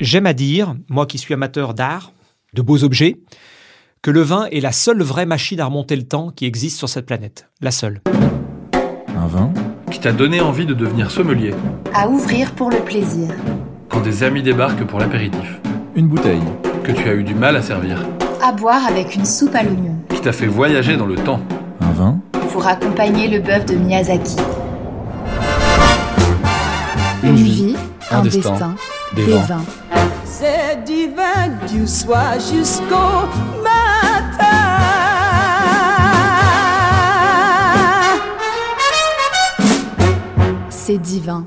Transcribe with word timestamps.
J'aime 0.00 0.24
à 0.24 0.32
dire, 0.32 0.74
moi 0.88 1.04
qui 1.04 1.18
suis 1.18 1.34
amateur 1.34 1.74
d'art, 1.74 2.12
de 2.54 2.62
beaux 2.62 2.84
objets, 2.84 3.18
que 4.00 4.10
le 4.10 4.22
vin 4.22 4.46
est 4.50 4.60
la 4.60 4.72
seule 4.72 5.02
vraie 5.02 5.26
machine 5.26 5.60
à 5.60 5.66
remonter 5.66 5.94
le 5.94 6.04
temps 6.04 6.30
qui 6.30 6.46
existe 6.46 6.78
sur 6.78 6.88
cette 6.88 7.04
planète. 7.04 7.50
La 7.60 7.70
seule. 7.70 8.00
Un 9.14 9.26
vin 9.26 9.52
qui 9.90 10.00
t'a 10.00 10.12
donné 10.12 10.40
envie 10.40 10.64
de 10.64 10.72
devenir 10.72 11.10
sommelier. 11.10 11.52
À 11.92 12.08
ouvrir 12.08 12.52
pour 12.52 12.70
le 12.70 12.78
plaisir. 12.78 13.28
Quand 13.90 14.00
des 14.00 14.22
amis 14.22 14.42
débarquent 14.42 14.86
pour 14.86 15.00
l'apéritif. 15.00 15.60
Une 15.94 16.08
bouteille. 16.08 16.40
Que 16.82 16.92
tu 16.92 17.06
as 17.06 17.12
eu 17.12 17.22
du 17.22 17.34
mal 17.34 17.56
à 17.56 17.62
servir. 17.62 17.98
À 18.42 18.52
boire 18.52 18.86
avec 18.86 19.14
une 19.16 19.26
soupe 19.26 19.54
à 19.54 19.62
l'oignon. 19.62 19.96
Qui 20.08 20.22
t'a 20.22 20.32
fait 20.32 20.46
voyager 20.46 20.96
dans 20.96 21.04
le 21.04 21.16
temps. 21.16 21.42
Un 21.82 21.90
vin 21.90 22.20
Pour 22.52 22.66
accompagner 22.66 23.28
le 23.28 23.40
bœuf 23.40 23.66
de 23.66 23.74
Miyazaki. 23.74 24.36
Une, 27.22 27.34
vie, 27.34 27.76
un, 28.10 28.22
destin, 28.22 28.74
des, 29.14 29.24
vins. 29.24 29.62
C'est 30.42 30.84
divin 30.84 31.48
du 31.70 31.86
soir 31.86 32.32
jusqu'au 32.40 33.28
matin. 33.62 34.46
C'est 40.70 40.96
divin. 40.96 41.46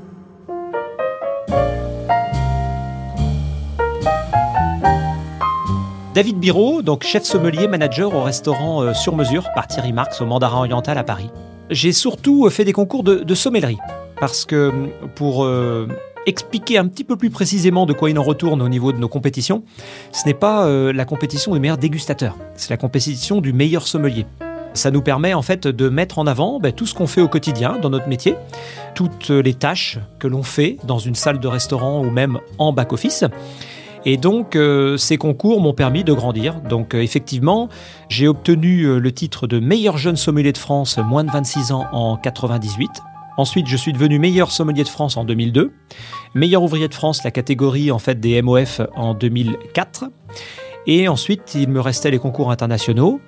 David 6.14 6.38
Biro, 6.38 6.82
donc 6.82 7.02
chef 7.02 7.24
sommelier 7.24 7.66
manager 7.66 8.14
au 8.14 8.22
restaurant 8.22 8.80
euh, 8.80 8.94
sur 8.94 9.16
mesure 9.16 9.48
par 9.56 9.66
Thierry 9.66 9.92
Marx 9.92 10.20
au 10.20 10.26
Mandarin 10.26 10.58
Oriental 10.58 10.98
à 10.98 11.02
Paris. 11.02 11.30
J'ai 11.68 11.90
surtout 11.90 12.46
euh, 12.46 12.50
fait 12.50 12.64
des 12.64 12.72
concours 12.72 13.02
de, 13.02 13.34
sommellerie 13.34 13.78
parce 14.20 14.44
que 14.44 14.70
pour 15.16 15.44
euh, 15.44 15.88
expliquer 16.26 16.78
un 16.78 16.86
petit 16.86 17.04
peu 17.04 17.16
plus 17.16 17.30
précisément 17.30 17.86
de 17.86 17.92
quoi 17.92 18.10
il 18.10 18.18
en 18.18 18.22
retourne 18.22 18.62
au 18.62 18.68
niveau 18.68 18.92
de 18.92 18.98
nos 18.98 19.08
compétitions, 19.08 19.64
ce 20.12 20.26
n'est 20.26 20.34
pas 20.34 20.68
la 20.68 21.04
compétition 21.04 21.52
du 21.52 21.60
meilleur 21.60 21.78
dégustateur, 21.78 22.36
c'est 22.56 22.70
la 22.70 22.76
compétition 22.76 23.40
du 23.40 23.52
meilleur 23.52 23.86
sommelier. 23.86 24.26
Ça 24.74 24.90
nous 24.90 25.02
permet 25.02 25.34
en 25.34 25.42
fait 25.42 25.68
de 25.68 25.88
mettre 25.88 26.18
en 26.18 26.26
avant 26.26 26.58
ben, 26.58 26.72
tout 26.72 26.86
ce 26.86 26.94
qu'on 26.94 27.06
fait 27.06 27.20
au 27.20 27.28
quotidien 27.28 27.78
dans 27.80 27.90
notre 27.90 28.08
métier, 28.08 28.34
toutes 28.94 29.30
les 29.30 29.54
tâches 29.54 29.98
que 30.18 30.26
l'on 30.26 30.42
fait 30.42 30.78
dans 30.84 30.98
une 30.98 31.14
salle 31.14 31.38
de 31.38 31.46
restaurant 31.46 32.00
ou 32.04 32.10
même 32.10 32.40
en 32.58 32.72
back-office. 32.72 33.24
Et 34.06 34.16
donc, 34.16 34.54
euh, 34.54 34.96
ces 34.96 35.16
concours 35.16 35.60
m'ont 35.60 35.72
permis 35.72 36.04
de 36.04 36.12
grandir. 36.12 36.60
Donc, 36.60 36.94
euh, 36.94 37.00
effectivement, 37.00 37.68
j'ai 38.08 38.28
obtenu 38.28 38.82
euh, 38.82 38.98
le 38.98 39.12
titre 39.12 39.46
de 39.46 39.58
meilleur 39.58 39.96
jeune 39.96 40.16
sommelier 40.16 40.52
de 40.52 40.58
France, 40.58 40.98
moins 40.98 41.24
de 41.24 41.30
26 41.30 41.72
ans, 41.72 41.86
en 41.92 42.16
98. 42.16 42.90
Ensuite, 43.36 43.66
je 43.66 43.76
suis 43.76 43.92
devenu 43.92 44.18
meilleur 44.18 44.50
sommelier 44.50 44.84
de 44.84 44.88
France 44.88 45.16
en 45.16 45.24
2002, 45.24 45.72
meilleur 46.34 46.62
ouvrier 46.62 46.88
de 46.88 46.94
France, 46.94 47.24
la 47.24 47.30
catégorie 47.30 47.90
en 47.90 47.98
fait 47.98 48.20
des 48.20 48.40
MOF 48.42 48.80
en 48.94 49.14
2004. 49.14 50.04
Et 50.86 51.08
ensuite, 51.08 51.54
il 51.54 51.68
me 51.68 51.80
restait 51.80 52.10
les 52.10 52.18
concours 52.18 52.50
internationaux. 52.50 53.20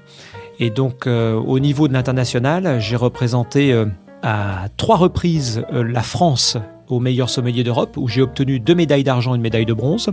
Et 0.59 0.71
donc, 0.71 1.07
au 1.07 1.59
niveau 1.59 1.89
de 1.89 1.93
l'international, 1.93 2.81
j'ai 2.81 2.97
représenté 2.97 3.85
à 4.23 4.69
trois 4.77 4.97
reprises 4.97 5.65
la 5.71 6.03
France 6.03 6.59
au 6.89 7.01
meilleur 7.01 7.31
sommelier 7.31 7.65
d'Europe, 7.65 7.97
où 7.97 8.09
j'ai 8.09 8.23
obtenu 8.23 8.61
deux 8.61 8.75
médailles 8.75 9.05
d'argent 9.05 9.35
et 9.35 9.37
une 9.37 9.43
médaille 9.43 9.67
de 9.67 9.73
bronze, 9.73 10.11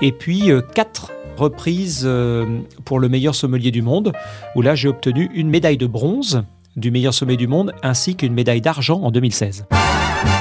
et 0.00 0.12
puis 0.12 0.50
euh, 0.50 0.60
quatre 0.60 1.12
reprises 1.36 2.02
euh, 2.04 2.60
pour 2.84 2.98
le 2.98 3.08
meilleur 3.08 3.34
sommelier 3.34 3.70
du 3.70 3.82
monde, 3.82 4.12
où 4.54 4.62
là 4.62 4.74
j'ai 4.74 4.88
obtenu 4.88 5.30
une 5.34 5.50
médaille 5.50 5.76
de 5.76 5.86
bronze 5.86 6.44
du 6.76 6.90
meilleur 6.90 7.14
sommelier 7.14 7.36
du 7.36 7.48
monde, 7.48 7.72
ainsi 7.82 8.14
qu'une 8.16 8.34
médaille 8.34 8.60
d'argent 8.60 9.00
en 9.02 9.10
2016. 9.10 9.66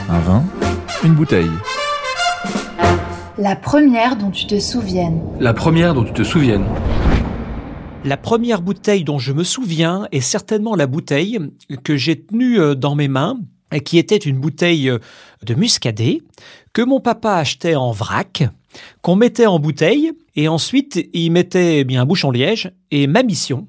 Un 0.10 0.20
vin, 0.20 0.44
une 1.04 1.14
bouteille. 1.14 1.50
La 3.38 3.56
première 3.56 4.16
dont 4.16 4.32
tu 4.32 4.46
te 4.46 4.60
souviennes. 4.60 5.22
La 5.40 5.54
première 5.54 5.94
dont 5.94 6.04
tu 6.04 6.14
te 6.14 6.24
souviennes. 6.24 6.66
La 8.04 8.18
première 8.18 8.62
bouteille 8.62 9.04
dont 9.04 9.18
je 9.18 9.34
me 9.34 9.44
souviens 9.44 10.08
est 10.12 10.22
certainement 10.22 10.76
la 10.76 10.88
bouteille 10.88 11.40
que 11.84 11.98
j'ai 11.98 12.22
tenue 12.22 12.60
euh, 12.60 12.76
dans 12.76 12.96
mes 12.96 13.08
mains 13.08 13.40
qui 13.84 13.98
était 13.98 14.18
une 14.18 14.38
bouteille 14.38 14.90
euh, 14.90 15.00
de 15.44 15.54
muscadet 15.54 16.22
que 16.74 16.82
mon 16.82 17.00
papa 17.00 17.36
achetait 17.36 17.76
en 17.76 17.92
vrac, 17.92 18.44
qu'on 19.02 19.16
mettait 19.16 19.46
en 19.46 19.60
bouteille, 19.60 20.12
et 20.36 20.48
ensuite 20.48 21.08
il 21.14 21.32
mettait 21.32 21.80
eh 21.80 21.84
bien 21.84 22.02
un 22.02 22.06
bouchon 22.06 22.32
liège. 22.32 22.72
Et 22.92 23.08
ma 23.08 23.24
mission 23.24 23.66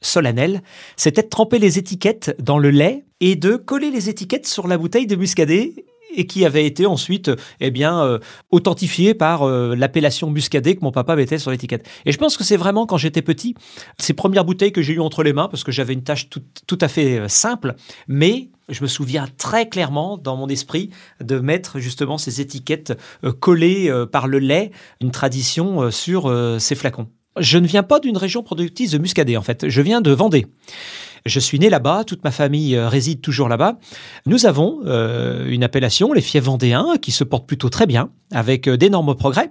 solennelle, 0.00 0.62
c'était 0.96 1.22
de 1.22 1.28
tremper 1.28 1.58
les 1.58 1.78
étiquettes 1.78 2.36
dans 2.40 2.58
le 2.58 2.70
lait 2.70 3.04
et 3.20 3.36
de 3.36 3.56
coller 3.56 3.90
les 3.90 4.08
étiquettes 4.08 4.46
sur 4.46 4.68
la 4.68 4.78
bouteille 4.78 5.06
de 5.06 5.16
muscadet 5.16 5.86
et 6.14 6.26
qui 6.26 6.46
avait 6.46 6.64
été 6.64 6.86
ensuite 6.86 7.30
eh 7.60 7.70
bien 7.70 8.02
euh, 8.02 8.18
authentifié 8.50 9.12
par 9.12 9.42
euh, 9.42 9.74
l'appellation 9.76 10.30
muscadet 10.30 10.76
que 10.76 10.80
mon 10.82 10.90
papa 10.90 11.16
mettait 11.16 11.38
sur 11.38 11.50
l'étiquette. 11.50 11.86
Et 12.06 12.12
je 12.12 12.18
pense 12.18 12.36
que 12.36 12.44
c'est 12.44 12.56
vraiment 12.56 12.86
quand 12.86 12.96
j'étais 12.96 13.22
petit, 13.22 13.54
ces 13.98 14.14
premières 14.14 14.44
bouteilles 14.44 14.72
que 14.72 14.80
j'ai 14.80 14.94
eues 14.94 15.00
entre 15.00 15.22
les 15.22 15.32
mains, 15.34 15.48
parce 15.48 15.64
que 15.64 15.72
j'avais 15.72 15.92
une 15.92 16.04
tâche 16.04 16.30
tout, 16.30 16.42
tout 16.66 16.78
à 16.80 16.88
fait 16.88 17.28
simple, 17.28 17.74
mais 18.06 18.48
je 18.68 18.82
me 18.82 18.88
souviens 18.88 19.26
très 19.38 19.68
clairement 19.68 20.18
dans 20.18 20.36
mon 20.36 20.48
esprit 20.48 20.90
de 21.20 21.38
mettre 21.38 21.78
justement 21.78 22.18
ces 22.18 22.40
étiquettes 22.40 22.98
euh, 23.24 23.32
collées 23.32 23.88
euh, 23.88 24.06
par 24.06 24.28
le 24.28 24.38
lait, 24.38 24.70
une 25.00 25.10
tradition 25.10 25.82
euh, 25.82 25.90
sur 25.90 26.32
ces 26.60 26.74
flacons. 26.74 27.08
Je 27.40 27.58
ne 27.58 27.66
viens 27.66 27.82
pas 27.82 28.00
d'une 28.00 28.16
région 28.16 28.42
productrice 28.42 28.90
de 28.90 28.98
muscadet 28.98 29.36
en 29.36 29.42
fait, 29.42 29.68
je 29.68 29.82
viens 29.82 30.00
de 30.00 30.10
Vendée. 30.10 30.46
Je 31.26 31.40
suis 31.40 31.58
né 31.58 31.68
là-bas, 31.68 32.04
toute 32.04 32.24
ma 32.24 32.30
famille 32.30 32.74
euh, 32.74 32.88
réside 32.88 33.20
toujours 33.20 33.48
là-bas. 33.48 33.78
Nous 34.26 34.46
avons 34.46 34.80
euh, 34.86 35.46
une 35.48 35.64
appellation, 35.64 36.12
les 36.12 36.20
fiefs 36.20 36.44
vendéens, 36.44 36.94
qui 37.00 37.12
se 37.12 37.24
porte 37.24 37.46
plutôt 37.46 37.68
très 37.68 37.86
bien, 37.86 38.10
avec 38.32 38.68
euh, 38.68 38.76
d'énormes 38.76 39.14
progrès. 39.14 39.50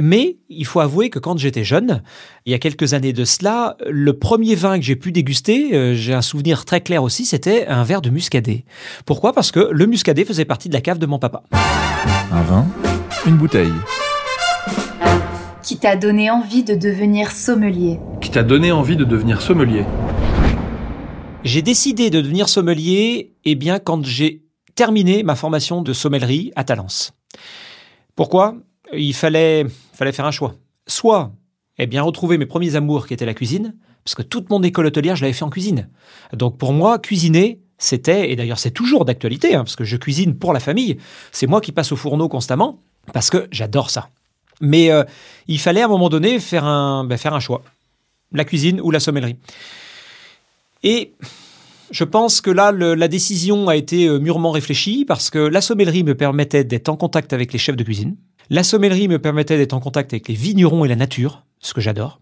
Mais 0.00 0.38
il 0.48 0.66
faut 0.66 0.80
avouer 0.80 1.10
que 1.10 1.18
quand 1.18 1.38
j'étais 1.38 1.64
jeune, 1.64 2.02
il 2.46 2.52
y 2.52 2.54
a 2.54 2.58
quelques 2.58 2.94
années 2.94 3.12
de 3.12 3.24
cela, 3.24 3.76
le 3.88 4.18
premier 4.18 4.54
vin 4.54 4.78
que 4.78 4.84
j'ai 4.84 4.96
pu 4.96 5.12
déguster, 5.12 5.94
j'ai 5.94 6.14
un 6.14 6.22
souvenir 6.22 6.64
très 6.64 6.80
clair 6.80 7.02
aussi, 7.02 7.24
c'était 7.24 7.66
un 7.66 7.84
verre 7.84 8.02
de 8.02 8.10
muscadet. 8.10 8.64
Pourquoi? 9.06 9.32
Parce 9.32 9.50
que 9.52 9.68
le 9.70 9.86
muscadet 9.86 10.24
faisait 10.24 10.44
partie 10.44 10.68
de 10.68 10.74
la 10.74 10.80
cave 10.80 10.98
de 10.98 11.06
mon 11.06 11.18
papa. 11.18 11.42
Un 12.32 12.42
vin, 12.42 12.66
une 13.26 13.36
bouteille 13.36 13.72
qui 15.62 15.78
t'a 15.78 15.96
donné 15.96 16.30
envie 16.30 16.64
de 16.64 16.74
devenir 16.74 17.30
sommelier 17.30 18.00
Qui 18.20 18.30
t'a 18.30 18.42
donné 18.42 18.72
envie 18.72 18.96
de 18.96 19.04
devenir 19.04 19.40
sommelier 19.40 19.84
j'ai 21.44 21.62
décidé 21.62 22.08
de 22.08 22.20
devenir 22.20 22.48
sommelier, 22.48 23.34
eh 23.44 23.56
bien, 23.56 23.80
quand 23.80 24.04
j'ai 24.04 24.44
terminé 24.76 25.24
ma 25.24 25.34
formation 25.34 25.82
de 25.82 25.92
sommellerie 25.92 26.52
à 26.54 26.62
Talence. 26.62 27.14
Pourquoi? 28.14 28.54
Il 28.92 29.12
fallait, 29.12 29.66
fallait 29.92 30.12
faire 30.12 30.24
un 30.24 30.30
choix. 30.30 30.54
Soit, 30.86 31.32
eh 31.78 31.88
bien, 31.88 32.02
retrouver 32.02 32.38
mes 32.38 32.46
premiers 32.46 32.76
amours 32.76 33.08
qui 33.08 33.14
étaient 33.14 33.26
la 33.26 33.34
cuisine, 33.34 33.74
parce 34.04 34.14
que 34.14 34.22
toute 34.22 34.50
mon 34.50 34.62
école 34.62 34.86
hôtelière, 34.86 35.16
je 35.16 35.22
l'avais 35.22 35.32
fait 35.32 35.44
en 35.44 35.50
cuisine. 35.50 35.88
Donc, 36.32 36.58
pour 36.58 36.72
moi, 36.72 37.00
cuisiner, 37.00 37.60
c'était, 37.76 38.30
et 38.30 38.36
d'ailleurs 38.36 38.60
c'est 38.60 38.70
toujours 38.70 39.04
d'actualité, 39.04 39.56
hein, 39.56 39.64
parce 39.64 39.74
que 39.74 39.84
je 39.84 39.96
cuisine 39.96 40.38
pour 40.38 40.52
la 40.52 40.60
famille, 40.60 40.98
c'est 41.32 41.48
moi 41.48 41.60
qui 41.60 41.72
passe 41.72 41.90
au 41.90 41.96
fourneau 41.96 42.28
constamment, 42.28 42.80
parce 43.12 43.30
que 43.30 43.48
j'adore 43.50 43.90
ça. 43.90 44.10
Mais 44.62 44.90
euh, 44.90 45.04
il 45.48 45.60
fallait 45.60 45.82
à 45.82 45.84
un 45.84 45.88
moment 45.88 46.08
donné 46.08 46.40
faire 46.40 46.64
un, 46.64 47.04
ben, 47.04 47.18
faire 47.18 47.34
un 47.34 47.40
choix. 47.40 47.62
La 48.32 48.44
cuisine 48.44 48.80
ou 48.80 48.90
la 48.90 49.00
sommellerie. 49.00 49.36
Et 50.82 51.12
je 51.90 52.04
pense 52.04 52.40
que 52.40 52.50
là, 52.50 52.72
la 52.72 53.08
décision 53.08 53.68
a 53.68 53.76
été 53.76 54.06
euh, 54.06 54.18
mûrement 54.18 54.52
réfléchie 54.52 55.04
parce 55.04 55.28
que 55.28 55.38
la 55.38 55.60
sommellerie 55.60 56.04
me 56.04 56.14
permettait 56.14 56.64
d'être 56.64 56.88
en 56.88 56.96
contact 56.96 57.34
avec 57.34 57.52
les 57.52 57.58
chefs 57.58 57.76
de 57.76 57.84
cuisine. 57.84 58.16
La 58.48 58.62
sommellerie 58.62 59.08
me 59.08 59.18
permettait 59.18 59.58
d'être 59.58 59.74
en 59.74 59.80
contact 59.80 60.14
avec 60.14 60.28
les 60.28 60.34
vignerons 60.34 60.84
et 60.84 60.88
la 60.88 60.96
nature, 60.96 61.44
ce 61.60 61.74
que 61.74 61.80
j'adore. 61.80 62.20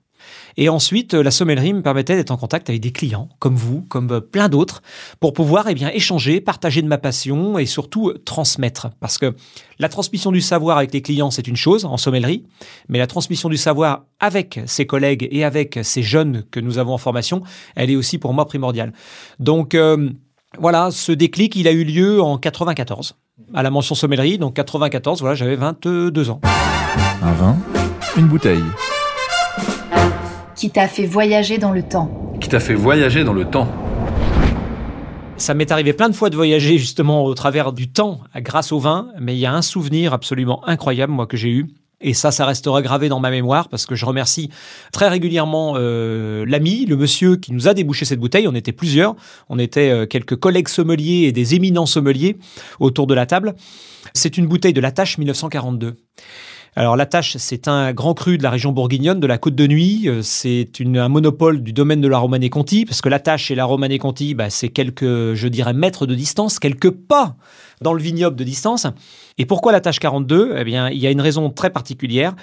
Et 0.57 0.69
ensuite, 0.69 1.15
la 1.15 1.31
sommellerie 1.31 1.73
me 1.73 1.83
permettait 1.83 2.17
d'être 2.17 2.31
en 2.31 2.37
contact 2.37 2.69
avec 2.69 2.81
des 2.81 2.93
clients, 2.93 3.29
comme 3.39 3.57
vous, 3.57 3.83
comme 3.83 4.11
euh, 4.11 4.21
plein 4.21 4.49
d'autres, 4.49 4.83
pour 5.21 5.33
pouvoir 5.33 5.67
eh 5.69 5.75
bien, 5.75 5.91
échanger, 5.91 6.41
partager 6.41 6.83
de 6.83 6.89
ma 6.89 6.99
passion 6.99 7.59
et 7.59 7.67
surtout 7.67 8.09
euh, 8.09 8.21
transmettre. 8.25 8.91
Parce 9.01 9.19
que 9.19 9.35
la 9.79 9.89
transmission 9.89 10.33
du 10.33 10.41
savoir 10.41 10.79
avec 10.79 10.93
les 10.93 11.03
clients, 11.03 11.31
c'est 11.31 11.49
une 11.49 11.57
chose 11.57 11.85
en 11.85 11.97
sommellerie, 11.97 12.45
mais 12.89 12.99
la 12.99 13.07
transmission 13.07 13.49
du 13.49 13.57
savoir 13.57 14.05
avec 14.19 14.61
ses 14.67 14.87
collègues 14.87 15.29
et 15.31 15.45
avec 15.45 15.79
ces 15.83 16.03
jeunes 16.03 16.45
que 16.51 16.61
nous 16.61 16.79
avons 16.79 16.95
en 16.95 16.99
formation, 16.99 17.43
elle 17.77 17.91
est 17.91 17.97
aussi 17.97 18.19
pour 18.19 18.35
moi 18.35 18.47
primordiale. 18.47 18.93
Donc, 19.39 19.75
euh, 19.75 20.11
voilà, 20.59 20.91
ce 20.91 21.13
déclic, 21.13 21.55
il 21.57 21.69
a 21.69 21.73
eu 21.73 21.85
lieu 21.85 22.21
en 22.21 22.37
94, 22.37 23.17
à 23.55 23.63
la 23.63 23.71
mention 23.71 23.95
sommellerie. 23.95 24.39
Donc 24.39 24.55
94, 24.55 25.21
voilà, 25.21 25.35
j'avais 25.35 25.57
22 25.57 26.31
ans. 26.31 26.41
Un 27.23 27.33
vin, 27.33 27.57
une 28.17 28.27
bouteille. 28.27 28.65
Qui 30.61 30.69
t'a 30.69 30.89
fait 30.89 31.07
voyager 31.07 31.57
dans 31.57 31.73
le 31.73 31.83
temps. 31.83 32.35
Qui 32.39 32.51
t'a 32.51 32.61
fait 32.61 32.75
voyager 32.75 33.25
dans 33.25 33.33
le 33.33 33.47
temps. 33.47 33.67
Ça 35.39 35.55
m'est 35.55 35.73
arrivé 35.73 35.95
plein 35.95 36.11
de 36.11 36.15
fois 36.15 36.29
de 36.29 36.37
voyager 36.37 36.77
justement 36.77 37.25
au 37.25 37.33
travers 37.33 37.73
du 37.73 37.91
temps 37.91 38.21
grâce 38.37 38.71
au 38.71 38.79
vin, 38.79 39.09
mais 39.19 39.35
il 39.35 39.39
y 39.39 39.47
a 39.47 39.55
un 39.55 39.63
souvenir 39.63 40.13
absolument 40.13 40.63
incroyable 40.69 41.15
moi 41.15 41.27
que 41.27 41.39
j'ai 41.39 41.49
eu. 41.49 41.69
Et 42.03 42.13
ça, 42.13 42.31
ça 42.31 42.45
restera 42.45 42.83
gravé 42.83 43.09
dans 43.09 43.21
ma 43.21 43.31
mémoire 43.31 43.71
parce 43.71 43.87
que 43.87 43.95
je 43.95 44.05
remercie 44.05 44.51
très 44.93 45.09
régulièrement 45.09 45.77
euh, 45.79 46.45
l'ami, 46.47 46.85
le 46.85 46.99
monsieur 46.99 47.37
qui 47.37 47.55
nous 47.55 47.67
a 47.67 47.73
débouché 47.73 48.05
cette 48.05 48.21
bouteille. 48.21 48.47
On 48.47 48.55
était 48.55 48.73
plusieurs, 48.73 49.17
on 49.49 49.59
était 49.59 49.89
euh, 49.89 50.05
quelques 50.05 50.37
collègues 50.37 50.69
sommeliers 50.69 51.27
et 51.27 51.33
des 51.33 51.55
éminents 51.55 51.87
sommeliers 51.87 52.37
autour 52.81 53.07
de 53.07 53.15
la 53.15 53.25
table. 53.25 53.55
C'est 54.13 54.37
une 54.37 54.47
bouteille 54.47 54.75
de 54.75 54.81
la 54.83 54.93
Tâche 54.93 55.17
1942. 55.17 55.97
Alors 56.77 56.97
la 56.97 57.07
Tâche, 57.07 57.37
c'est 57.37 57.67
un 57.67 57.93
grand 57.93 58.15
cru 58.15 58.39
de 58.39 58.43
la 58.45 58.51
région 58.51 58.71
bourguignonne, 58.71 59.19
de 59.19 59.27
la 59.27 59.39
Côte 59.39 59.57
de 59.57 59.67
Nuit. 59.67 60.09
Euh, 60.09 60.23
C'est 60.23 60.71
un 60.81 61.09
monopole 61.09 61.63
du 61.63 61.73
domaine 61.73 62.01
de 62.01 62.09
la 62.09 62.19
Romanée-Conti, 62.19 62.87
parce 62.87 63.01
que 63.01 63.09
la 63.09 63.19
Tâche 63.19 63.51
et 63.51 63.57
la 63.57 63.65
Romanée-Conti, 63.65 64.35
bah, 64.35 64.51
c'est 64.51 64.69
quelques, 64.69 65.35
je 65.35 65.49
dirais, 65.49 65.75
mètres 65.75 66.07
de 66.07 66.15
distance, 66.15 66.59
quelques 66.61 66.91
pas 66.91 67.37
dans 67.83 67.95
le 67.95 68.03
vignoble 68.03 68.37
de 68.37 68.45
distance. 68.45 68.87
Et 69.39 69.47
pourquoi 69.47 69.73
la 69.73 69.81
Tâche 69.81 70.01
42 70.01 70.55
Eh 70.59 70.65
bien, 70.65 70.91
il 70.91 70.99
y 70.99 71.07
a 71.07 71.11
une 71.11 71.21
raison 71.21 71.49
très 71.49 71.71
particulière. 71.71 72.35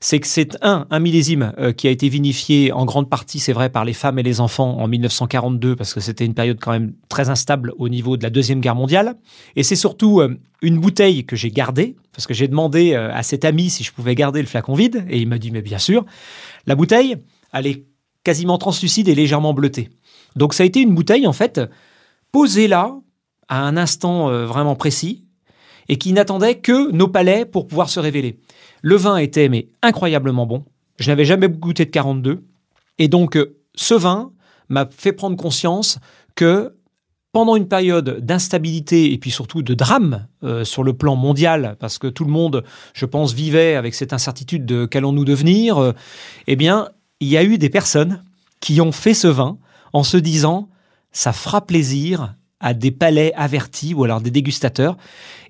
C'est 0.00 0.20
que 0.20 0.26
c'est 0.26 0.56
un, 0.62 0.86
un 0.90 0.98
millésime 1.00 1.52
euh, 1.58 1.72
qui 1.72 1.86
a 1.86 1.90
été 1.90 2.08
vinifié 2.08 2.72
en 2.72 2.86
grande 2.86 3.10
partie, 3.10 3.38
c'est 3.38 3.52
vrai, 3.52 3.68
par 3.68 3.84
les 3.84 3.92
femmes 3.92 4.18
et 4.18 4.22
les 4.22 4.40
enfants 4.40 4.78
en 4.78 4.88
1942, 4.88 5.76
parce 5.76 5.92
que 5.92 6.00
c'était 6.00 6.24
une 6.24 6.32
période 6.32 6.58
quand 6.60 6.72
même 6.72 6.94
très 7.10 7.28
instable 7.28 7.74
au 7.76 7.90
niveau 7.90 8.16
de 8.16 8.22
la 8.22 8.30
Deuxième 8.30 8.60
Guerre 8.60 8.74
mondiale. 8.74 9.16
Et 9.54 9.62
c'est 9.62 9.76
surtout 9.76 10.20
euh, 10.20 10.38
une 10.62 10.78
bouteille 10.78 11.26
que 11.26 11.36
j'ai 11.36 11.50
gardée, 11.50 11.96
parce 12.12 12.26
que 12.26 12.32
j'ai 12.32 12.48
demandé 12.48 12.94
euh, 12.94 13.12
à 13.12 13.22
cet 13.22 13.44
ami 13.44 13.68
si 13.68 13.84
je 13.84 13.92
pouvais 13.92 14.14
garder 14.14 14.40
le 14.40 14.48
flacon 14.48 14.72
vide, 14.72 15.04
et 15.10 15.18
il 15.18 15.28
m'a 15.28 15.38
dit, 15.38 15.50
mais 15.50 15.62
bien 15.62 15.78
sûr. 15.78 16.06
La 16.66 16.74
bouteille, 16.74 17.16
elle 17.52 17.66
est 17.66 17.84
quasiment 18.24 18.56
translucide 18.56 19.08
et 19.08 19.14
légèrement 19.14 19.52
bleutée. 19.52 19.90
Donc 20.36 20.54
ça 20.54 20.62
a 20.62 20.66
été 20.66 20.80
une 20.80 20.94
bouteille, 20.94 21.26
en 21.26 21.34
fait, 21.34 21.60
posée 22.32 22.66
là, 22.66 22.96
à 23.48 23.62
un 23.62 23.76
instant 23.76 24.28
euh, 24.28 24.46
vraiment 24.46 24.74
précis, 24.74 25.24
et 25.88 25.98
qui 25.98 26.12
n'attendait 26.12 26.56
que 26.56 26.90
nos 26.90 27.08
palais 27.08 27.44
pour 27.44 27.66
pouvoir 27.66 27.88
se 27.88 28.00
révéler. 28.00 28.38
Le 28.82 28.96
vin 28.96 29.16
était 29.16 29.48
mais 29.48 29.68
incroyablement 29.82 30.46
bon. 30.46 30.64
Je 30.98 31.08
n'avais 31.10 31.24
jamais 31.24 31.48
goûté 31.48 31.84
de 31.84 31.90
42. 31.90 32.44
Et 32.98 33.08
donc, 33.08 33.36
euh, 33.36 33.56
ce 33.74 33.94
vin 33.94 34.32
m'a 34.68 34.88
fait 34.90 35.12
prendre 35.12 35.36
conscience 35.36 35.98
que 36.34 36.74
pendant 37.32 37.54
une 37.54 37.68
période 37.68 38.20
d'instabilité 38.20 39.12
et 39.12 39.18
puis 39.18 39.30
surtout 39.30 39.62
de 39.62 39.74
drame 39.74 40.26
euh, 40.42 40.64
sur 40.64 40.82
le 40.82 40.94
plan 40.94 41.14
mondial, 41.16 41.76
parce 41.78 41.98
que 41.98 42.06
tout 42.06 42.24
le 42.24 42.30
monde, 42.30 42.64
je 42.94 43.04
pense, 43.04 43.34
vivait 43.34 43.76
avec 43.76 43.94
cette 43.94 44.12
incertitude 44.12 44.64
de 44.64 44.86
qu'allons-nous 44.86 45.24
devenir, 45.24 45.92
eh 46.46 46.56
bien, 46.56 46.88
il 47.20 47.28
y 47.28 47.36
a 47.36 47.44
eu 47.44 47.58
des 47.58 47.68
personnes 47.68 48.24
qui 48.60 48.80
ont 48.80 48.92
fait 48.92 49.14
ce 49.14 49.28
vin 49.28 49.58
en 49.92 50.02
se 50.02 50.16
disant 50.16 50.68
ça 51.12 51.32
fera 51.32 51.64
plaisir 51.64 52.34
à 52.60 52.72
des 52.74 52.90
palais 52.90 53.32
avertis 53.36 53.92
ou 53.94 54.04
alors 54.04 54.20
des 54.20 54.30
dégustateurs. 54.30 54.96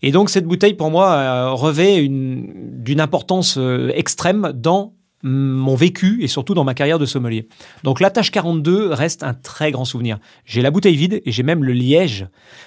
Et 0.02 0.10
donc 0.12 0.28
cette 0.30 0.44
bouteille 0.46 0.74
pour 0.74 0.90
moi 0.90 1.12
euh, 1.12 1.50
revêt 1.50 2.02
une- 2.04 2.52
d'une 2.82 3.00
importance 3.00 3.56
euh, 3.58 3.90
extrême 3.94 4.52
dans 4.54 4.92
mon 5.22 5.74
vécu 5.74 6.22
et 6.22 6.28
surtout 6.28 6.54
dans 6.54 6.62
ma 6.64 6.74
carrière 6.74 6.98
de 6.98 7.06
sommelier. 7.06 7.48
Donc 7.84 8.00
la 8.00 8.10
tâche 8.10 8.30
42 8.30 8.92
reste 8.92 9.22
un 9.22 9.34
très 9.34 9.70
grand 9.72 9.84
souvenir. 9.84 10.18
J'ai 10.44 10.62
la 10.62 10.70
bouteille 10.70 10.94
vide 10.96 11.22
et 11.24 11.32
j'ai 11.32 11.42
même 11.42 11.64
le 11.64 11.72
liège 11.72 12.26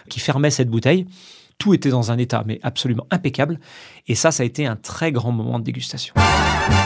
qui 0.10 0.20
fermait 0.20 0.50
cette 0.52 0.70
bouteille. 0.70 1.06
Tout 1.58 1.74
était 1.74 1.90
dans 1.90 2.12
un 2.12 2.18
état 2.18 2.44
mais 2.46 2.60
absolument 2.64 3.06
impeccable. 3.12 3.60
Et 4.08 4.16
ça, 4.16 4.32
ça 4.32 4.44
a 4.44 4.46
été 4.46 4.66
un 4.66 4.76
très 4.78 5.12
grand 5.12 5.32
moment 5.32 5.60
de 5.60 5.64
dégustation. 5.64 6.14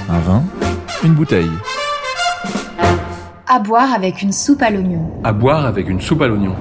Un 0.09 0.19
vin, 0.19 0.43
une 1.03 1.13
bouteille. 1.13 1.49
À 3.47 3.59
boire 3.59 3.93
avec 3.93 4.21
une 4.21 4.31
soupe 4.31 4.61
à 4.61 4.69
l'oignon. 4.69 5.11
À 5.23 5.31
boire 5.31 5.65
avec 5.65 5.87
une 5.89 6.01
soupe 6.01 6.21
à 6.21 6.27
l'oignon. 6.27 6.55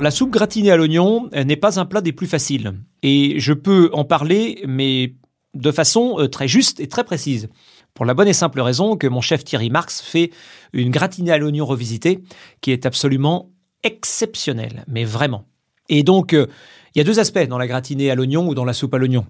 La 0.00 0.12
soupe 0.12 0.30
gratinée 0.30 0.70
à 0.70 0.76
l'oignon 0.76 1.28
euh, 1.34 1.42
n'est 1.42 1.56
pas 1.56 1.80
un 1.80 1.84
plat 1.84 2.00
des 2.00 2.12
plus 2.12 2.28
faciles. 2.28 2.72
Et 3.02 3.40
je 3.40 3.52
peux 3.52 3.90
en 3.92 4.04
parler, 4.04 4.62
mais 4.66 5.14
de 5.54 5.72
façon 5.72 6.20
euh, 6.20 6.28
très 6.28 6.46
juste 6.46 6.78
et 6.78 6.86
très 6.86 7.02
précise. 7.02 7.48
Pour 7.94 8.04
la 8.04 8.14
bonne 8.14 8.28
et 8.28 8.32
simple 8.32 8.60
raison 8.60 8.96
que 8.96 9.08
mon 9.08 9.20
chef 9.20 9.42
Thierry 9.42 9.70
Marx 9.70 10.00
fait 10.00 10.30
une 10.72 10.90
gratinée 10.90 11.32
à 11.32 11.38
l'oignon 11.38 11.66
revisitée 11.66 12.20
qui 12.60 12.70
est 12.70 12.86
absolument 12.86 13.50
exceptionnelle, 13.82 14.84
mais 14.86 15.04
vraiment. 15.04 15.46
Et 15.88 16.04
donc, 16.04 16.32
euh, 16.32 16.46
il 16.94 16.98
y 16.98 17.00
a 17.00 17.04
deux 17.04 17.18
aspects 17.18 17.48
dans 17.48 17.58
la 17.58 17.66
gratinée 17.66 18.10
à 18.10 18.14
l'oignon 18.14 18.46
ou 18.46 18.54
dans 18.54 18.64
la 18.64 18.74
soupe 18.74 18.94
à 18.94 18.98
l'oignon. 18.98 19.26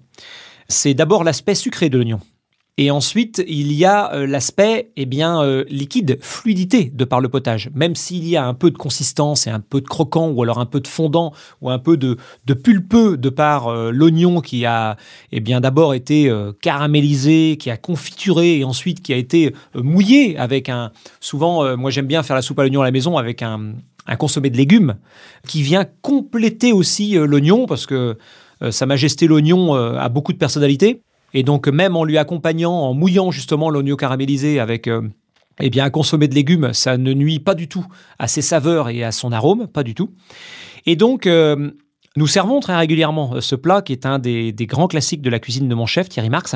C'est 0.67 0.93
d'abord 0.93 1.23
l'aspect 1.23 1.55
sucré 1.55 1.89
de 1.89 1.97
l'oignon. 1.97 2.19
Et 2.81 2.91
ensuite, 2.91 3.43
il 3.45 3.73
y 3.73 3.83
a 3.83 4.13
euh, 4.13 4.25
l'aspect 4.25 4.91
eh 4.95 5.05
bien 5.05 5.43
euh, 5.43 5.65
liquide, 5.67 6.17
fluidité 6.21 6.89
de 6.95 7.03
par 7.03 7.19
le 7.19 7.27
potage. 7.27 7.69
Même 7.75 7.93
s'il 7.93 8.25
y 8.25 8.37
a 8.37 8.45
un 8.45 8.53
peu 8.53 8.71
de 8.71 8.77
consistance 8.77 9.47
et 9.47 9.49
un 9.49 9.59
peu 9.59 9.81
de 9.81 9.87
croquant 9.87 10.29
ou 10.29 10.43
alors 10.43 10.59
un 10.59 10.65
peu 10.65 10.79
de 10.79 10.87
fondant 10.87 11.33
ou 11.59 11.69
un 11.69 11.77
peu 11.77 11.97
de, 11.97 12.15
pulpeux 12.53 13.17
de 13.17 13.27
par 13.27 13.67
euh, 13.67 13.91
l'oignon 13.91 14.39
qui 14.39 14.65
a 14.65 14.95
eh 15.33 15.41
bien 15.41 15.59
d'abord 15.59 15.93
été 15.93 16.33
caramélisé, 16.61 17.57
qui 17.57 17.69
a 17.69 17.75
confituré 17.75 18.59
et 18.59 18.63
ensuite 18.63 19.01
qui 19.01 19.11
a 19.11 19.17
été 19.17 19.53
mouillé 19.75 20.37
avec 20.37 20.69
un 20.69 20.91
souvent 21.19 21.75
moi 21.75 21.91
j'aime 21.91 22.07
bien 22.07 22.23
faire 22.23 22.35
la 22.35 22.41
soupe 22.41 22.59
à 22.59 22.63
l'oignon 22.63 22.81
à 22.81 22.85
la 22.85 22.91
maison 22.91 23.17
avec 23.17 23.41
un, 23.41 23.73
consommé 24.17 24.49
de 24.49 24.57
légumes 24.57 24.95
qui 25.47 25.61
vient 25.61 25.85
compléter 26.01 26.71
aussi 26.71 27.15
l'oignon 27.15 27.65
parce 27.65 27.85
que 27.85 28.17
Sa 28.71 28.85
Majesté 28.85 29.27
l'oignon 29.27 29.73
a 29.73 30.09
beaucoup 30.09 30.33
de 30.33 30.37
personnalité. 30.37 31.01
Et 31.33 31.43
donc, 31.43 31.67
même 31.67 31.95
en 31.95 32.03
lui 32.03 32.17
accompagnant, 32.17 32.73
en 32.73 32.93
mouillant 32.93 33.31
justement 33.31 33.69
l'oignon 33.69 33.95
caramélisé 33.95 34.59
avec 34.59 34.87
euh, 34.87 35.01
eh 35.59 35.69
bien, 35.69 35.85
un 35.85 35.89
consommé 35.89 36.27
de 36.27 36.35
légumes, 36.35 36.73
ça 36.73 36.97
ne 36.97 37.13
nuit 37.13 37.39
pas 37.39 37.55
du 37.55 37.67
tout 37.67 37.85
à 38.17 38.27
ses 38.27 38.41
saveurs 38.41 38.89
et 38.89 39.03
à 39.03 39.11
son 39.11 39.31
arôme, 39.31 39.67
pas 39.67 39.83
du 39.83 39.93
tout. 39.93 40.11
Et 40.85 40.95
donc, 40.95 41.27
euh, 41.27 41.71
nous 42.15 42.27
servons 42.27 42.59
très 42.59 42.75
régulièrement 42.75 43.35
euh, 43.35 43.41
ce 43.41 43.55
plat 43.55 43.81
qui 43.81 43.93
est 43.93 44.05
un 44.05 44.19
des, 44.19 44.53
grands 44.61 44.87
classiques 44.87 45.21
de 45.21 45.29
la 45.29 45.39
cuisine 45.39 45.67
de 45.67 45.75
mon 45.75 45.85
chef, 45.85 46.09
Thierry 46.09 46.29
Marx. 46.29 46.55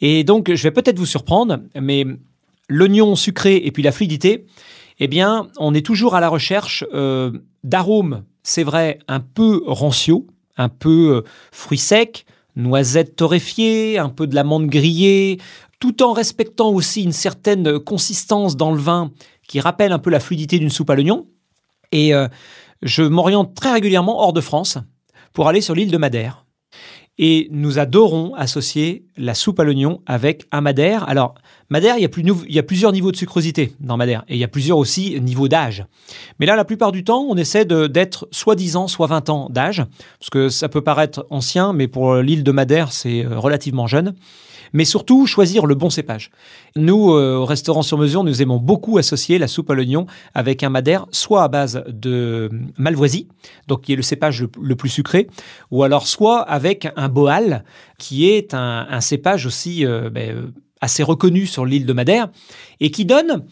Et 0.00 0.24
donc, 0.24 0.52
je 0.52 0.62
vais 0.62 0.70
peut-être 0.70 0.98
vous 0.98 1.06
surprendre, 1.06 1.58
mais 1.80 2.04
l'oignon 2.68 3.16
sucré 3.16 3.56
et 3.56 3.72
puis 3.72 3.82
la 3.82 3.90
fluidité, 3.90 4.46
eh 5.00 5.08
bien, 5.08 5.48
on 5.58 5.74
est 5.74 5.84
toujours 5.84 6.14
à 6.14 6.20
la 6.20 6.28
recherche 6.28 6.84
d'arômes, 7.64 8.22
c'est 8.44 8.62
vrai, 8.62 9.00
un 9.08 9.18
peu 9.18 9.62
rancio, 9.66 10.28
un 10.56 10.68
peu 10.68 11.24
fruits 11.50 11.78
secs, 11.78 12.24
noisettes 12.58 13.16
torréfiées, 13.16 13.98
un 13.98 14.10
peu 14.10 14.26
de 14.26 14.34
l'amande 14.34 14.66
grillée, 14.66 15.38
tout 15.80 16.02
en 16.02 16.12
respectant 16.12 16.70
aussi 16.70 17.02
une 17.02 17.12
certaine 17.12 17.78
consistance 17.78 18.56
dans 18.56 18.72
le 18.72 18.80
vin 18.80 19.12
qui 19.46 19.60
rappelle 19.60 19.92
un 19.92 19.98
peu 19.98 20.10
la 20.10 20.20
fluidité 20.20 20.58
d'une 20.58 20.70
soupe 20.70 20.90
à 20.90 20.94
l'oignon. 20.94 21.26
Et 21.92 22.14
euh, 22.14 22.28
je 22.82 23.02
m'oriente 23.02 23.54
très 23.54 23.72
régulièrement 23.72 24.20
hors 24.20 24.32
de 24.32 24.40
France 24.40 24.78
pour 25.32 25.48
aller 25.48 25.60
sur 25.60 25.74
l'île 25.74 25.90
de 25.90 25.96
Madère. 25.96 26.44
Et 27.16 27.48
nous 27.50 27.78
adorons 27.78 28.34
associer 28.34 29.06
la 29.16 29.34
soupe 29.34 29.58
à 29.58 29.64
l'oignon 29.64 30.02
avec 30.06 30.44
un 30.52 30.60
Madère. 30.60 31.08
Alors, 31.08 31.34
Madère, 31.70 31.96
il 31.98 32.00
y, 32.00 32.58
a 32.58 32.62
plusieurs 32.62 32.92
niveaux 32.92 33.12
de 33.12 33.16
sucrosité 33.16 33.74
dans 33.78 33.98
Madère. 33.98 34.24
Et 34.28 34.36
il 34.36 34.38
y 34.38 34.44
a 34.44 34.48
plusieurs 34.48 34.78
aussi 34.78 35.20
niveaux 35.20 35.48
d'âge. 35.48 35.84
Mais 36.40 36.46
là, 36.46 36.56
la 36.56 36.64
plupart 36.64 36.92
du 36.92 37.04
temps, 37.04 37.26
on 37.28 37.36
essaie 37.36 37.66
d'être 37.66 38.26
soit 38.30 38.54
10 38.54 38.76
ans, 38.76 38.88
soit 38.88 39.06
20 39.06 39.28
ans 39.28 39.48
d'âge. 39.50 39.84
Parce 40.18 40.30
que 40.30 40.48
ça 40.48 40.70
peut 40.70 40.80
paraître 40.80 41.26
ancien, 41.28 41.74
mais 41.74 41.86
pour 41.86 42.16
l'île 42.16 42.42
de 42.42 42.52
Madère, 42.52 42.90
c'est 42.90 43.22
euh, 43.22 43.38
relativement 43.38 43.86
jeune. 43.86 44.14
Mais 44.72 44.84
surtout, 44.84 45.26
choisir 45.26 45.66
le 45.66 45.74
bon 45.74 45.90
cépage. 45.90 46.30
Nous, 46.76 47.12
euh, 47.12 47.36
au 47.36 47.44
restaurant 47.44 47.82
sur 47.82 47.98
mesure, 47.98 48.24
nous 48.24 48.42
aimons 48.42 48.58
beaucoup 48.58 48.98
associer 48.98 49.38
la 49.38 49.48
soupe 49.48 49.70
à 49.70 49.74
l'oignon 49.74 50.06
avec 50.34 50.62
un 50.62 50.70
madère, 50.70 51.06
soit 51.10 51.42
à 51.42 51.48
base 51.48 51.84
de 51.88 52.50
malvoisie, 52.76 53.28
donc 53.66 53.82
qui 53.82 53.92
est 53.92 53.96
le 53.96 54.02
cépage 54.02 54.46
le, 54.60 54.76
plus 54.76 54.88
sucré, 54.88 55.28
ou 55.70 55.82
alors 55.82 56.06
soit 56.06 56.40
avec 56.40 56.88
un 56.96 57.08
boal, 57.08 57.64
qui 57.98 58.28
est 58.28 58.54
un, 58.54 59.00
cépage 59.00 59.46
aussi 59.46 59.86
euh, 59.86 60.10
ben, 60.10 60.52
assez 60.80 61.02
reconnu 61.02 61.46
sur 61.46 61.64
l'île 61.64 61.86
de 61.86 61.92
Madère, 61.92 62.28
et 62.80 62.90
qui 62.90 63.04
donne 63.04 63.44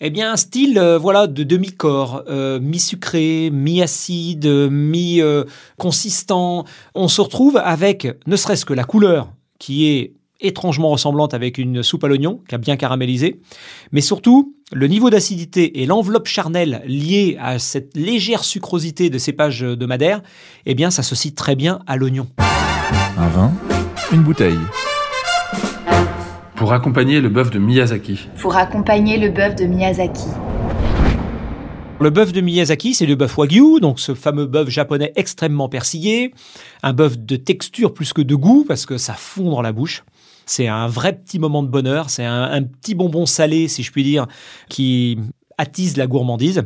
eh 0.00 0.10
bien, 0.10 0.32
un 0.32 0.36
style 0.36 0.78
euh, 0.78 0.96
voilà, 0.98 1.26
de 1.26 1.42
demi-corps, 1.42 2.22
euh, 2.28 2.58
mi-sucré, 2.58 3.50
mi-acide, 3.52 4.46
euh, 4.46 4.70
mi-consistant. 4.70 6.64
On 6.94 7.08
se 7.08 7.20
retrouve 7.20 7.58
avec, 7.58 8.08
ne 8.26 8.36
serait-ce 8.36 8.64
que 8.64 8.72
la 8.72 8.84
couleur, 8.84 9.32
qui 9.58 9.88
est 9.88 10.14
étrangement 10.40 10.88
ressemblante 10.88 11.34
avec 11.34 11.58
une 11.58 11.82
soupe 11.82 12.04
à 12.04 12.08
l'oignon, 12.08 12.40
qui 12.48 12.54
a 12.54 12.58
bien 12.58 12.76
caramélisé, 12.78 13.42
mais 13.92 14.00
surtout 14.00 14.54
le 14.72 14.86
niveau 14.86 15.10
d'acidité 15.10 15.82
et 15.82 15.86
l'enveloppe 15.86 16.28
charnelle 16.28 16.80
liée 16.86 17.36
à 17.38 17.58
cette 17.58 17.94
légère 17.94 18.42
sucrosité 18.42 19.10
de 19.10 19.18
cépage 19.18 19.60
de 19.60 19.86
Madère, 19.86 20.22
eh 20.64 20.74
bien, 20.74 20.90
s'associe 20.90 21.34
très 21.34 21.56
bien 21.56 21.80
à 21.86 21.96
l'oignon. 21.96 22.26
Un 23.18 23.28
vin, 23.28 23.52
une 24.12 24.22
bouteille. 24.22 24.56
Pour 26.60 26.74
accompagner 26.74 27.22
le 27.22 27.30
bœuf 27.30 27.50
de 27.50 27.58
Miyazaki. 27.58 28.28
Pour 28.38 28.54
accompagner 28.54 29.16
le 29.16 29.30
bœuf 29.30 29.56
de 29.56 29.64
Miyazaki. 29.64 30.28
Le 31.98 32.10
bœuf 32.10 32.32
de 32.34 32.42
Miyazaki, 32.42 32.92
c'est 32.92 33.06
le 33.06 33.14
bœuf 33.14 33.38
wagyu, 33.38 33.80
donc 33.80 33.98
ce 33.98 34.14
fameux 34.14 34.44
bœuf 34.44 34.68
japonais 34.68 35.10
extrêmement 35.16 35.70
persillé, 35.70 36.34
un 36.82 36.92
bœuf 36.92 37.16
de 37.16 37.36
texture 37.36 37.94
plus 37.94 38.12
que 38.12 38.20
de 38.20 38.34
goût 38.34 38.66
parce 38.68 38.84
que 38.84 38.98
ça 38.98 39.14
fond 39.14 39.50
dans 39.50 39.62
la 39.62 39.72
bouche. 39.72 40.04
C'est 40.44 40.68
un 40.68 40.86
vrai 40.86 41.14
petit 41.14 41.38
moment 41.38 41.62
de 41.62 41.68
bonheur. 41.68 42.10
C'est 42.10 42.26
un, 42.26 42.42
un 42.42 42.62
petit 42.62 42.94
bonbon 42.94 43.24
salé, 43.24 43.66
si 43.66 43.82
je 43.82 43.90
puis 43.90 44.04
dire, 44.04 44.26
qui 44.68 45.18
attise 45.56 45.96
la 45.96 46.06
gourmandise. 46.06 46.64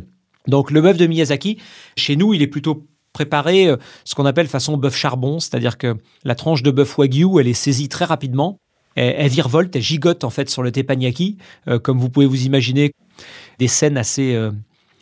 Donc 0.49 0.73
le 0.73 0.81
bœuf 0.81 0.97
de 0.97 1.07
Miyazaki, 1.07 1.59
chez 1.97 2.17
nous, 2.17 2.35
il 2.35 2.43
est 2.43 2.49
plutôt 2.49 2.85
préparé 3.13 3.69
euh, 3.69 3.77
ce 4.05 4.17
qu'on 4.17 4.27
appelle 4.27 4.49
façon 4.49 4.77
bœuf 4.77 4.97
charbon, 4.97 5.39
c'est-à-dire 5.39 5.79
que 5.79 5.95
la 6.25 6.35
tranche 6.35 6.65
de 6.65 6.73
bœuf 6.73 6.99
wagyu, 6.99 7.39
elle 7.39 7.47
est 7.47 7.55
saisie 7.55 7.89
très 7.89 8.07
rapidement. 8.07 8.59
Elle, 8.97 9.15
elle 9.19 9.29
virevolte, 9.29 9.75
elle 9.77 9.83
gigote 9.83 10.25
en 10.25 10.31
fait 10.31 10.49
sur 10.49 10.63
le 10.63 10.73
teppanyaki, 10.73 11.39
euh, 11.69 11.79
comme 11.79 11.99
vous 11.99 12.11
pouvez 12.11 12.27
vous 12.27 12.45
imaginer 12.45 12.93
des 13.59 13.69
scènes 13.69 13.97
assez 13.97 14.35
euh, 14.35 14.51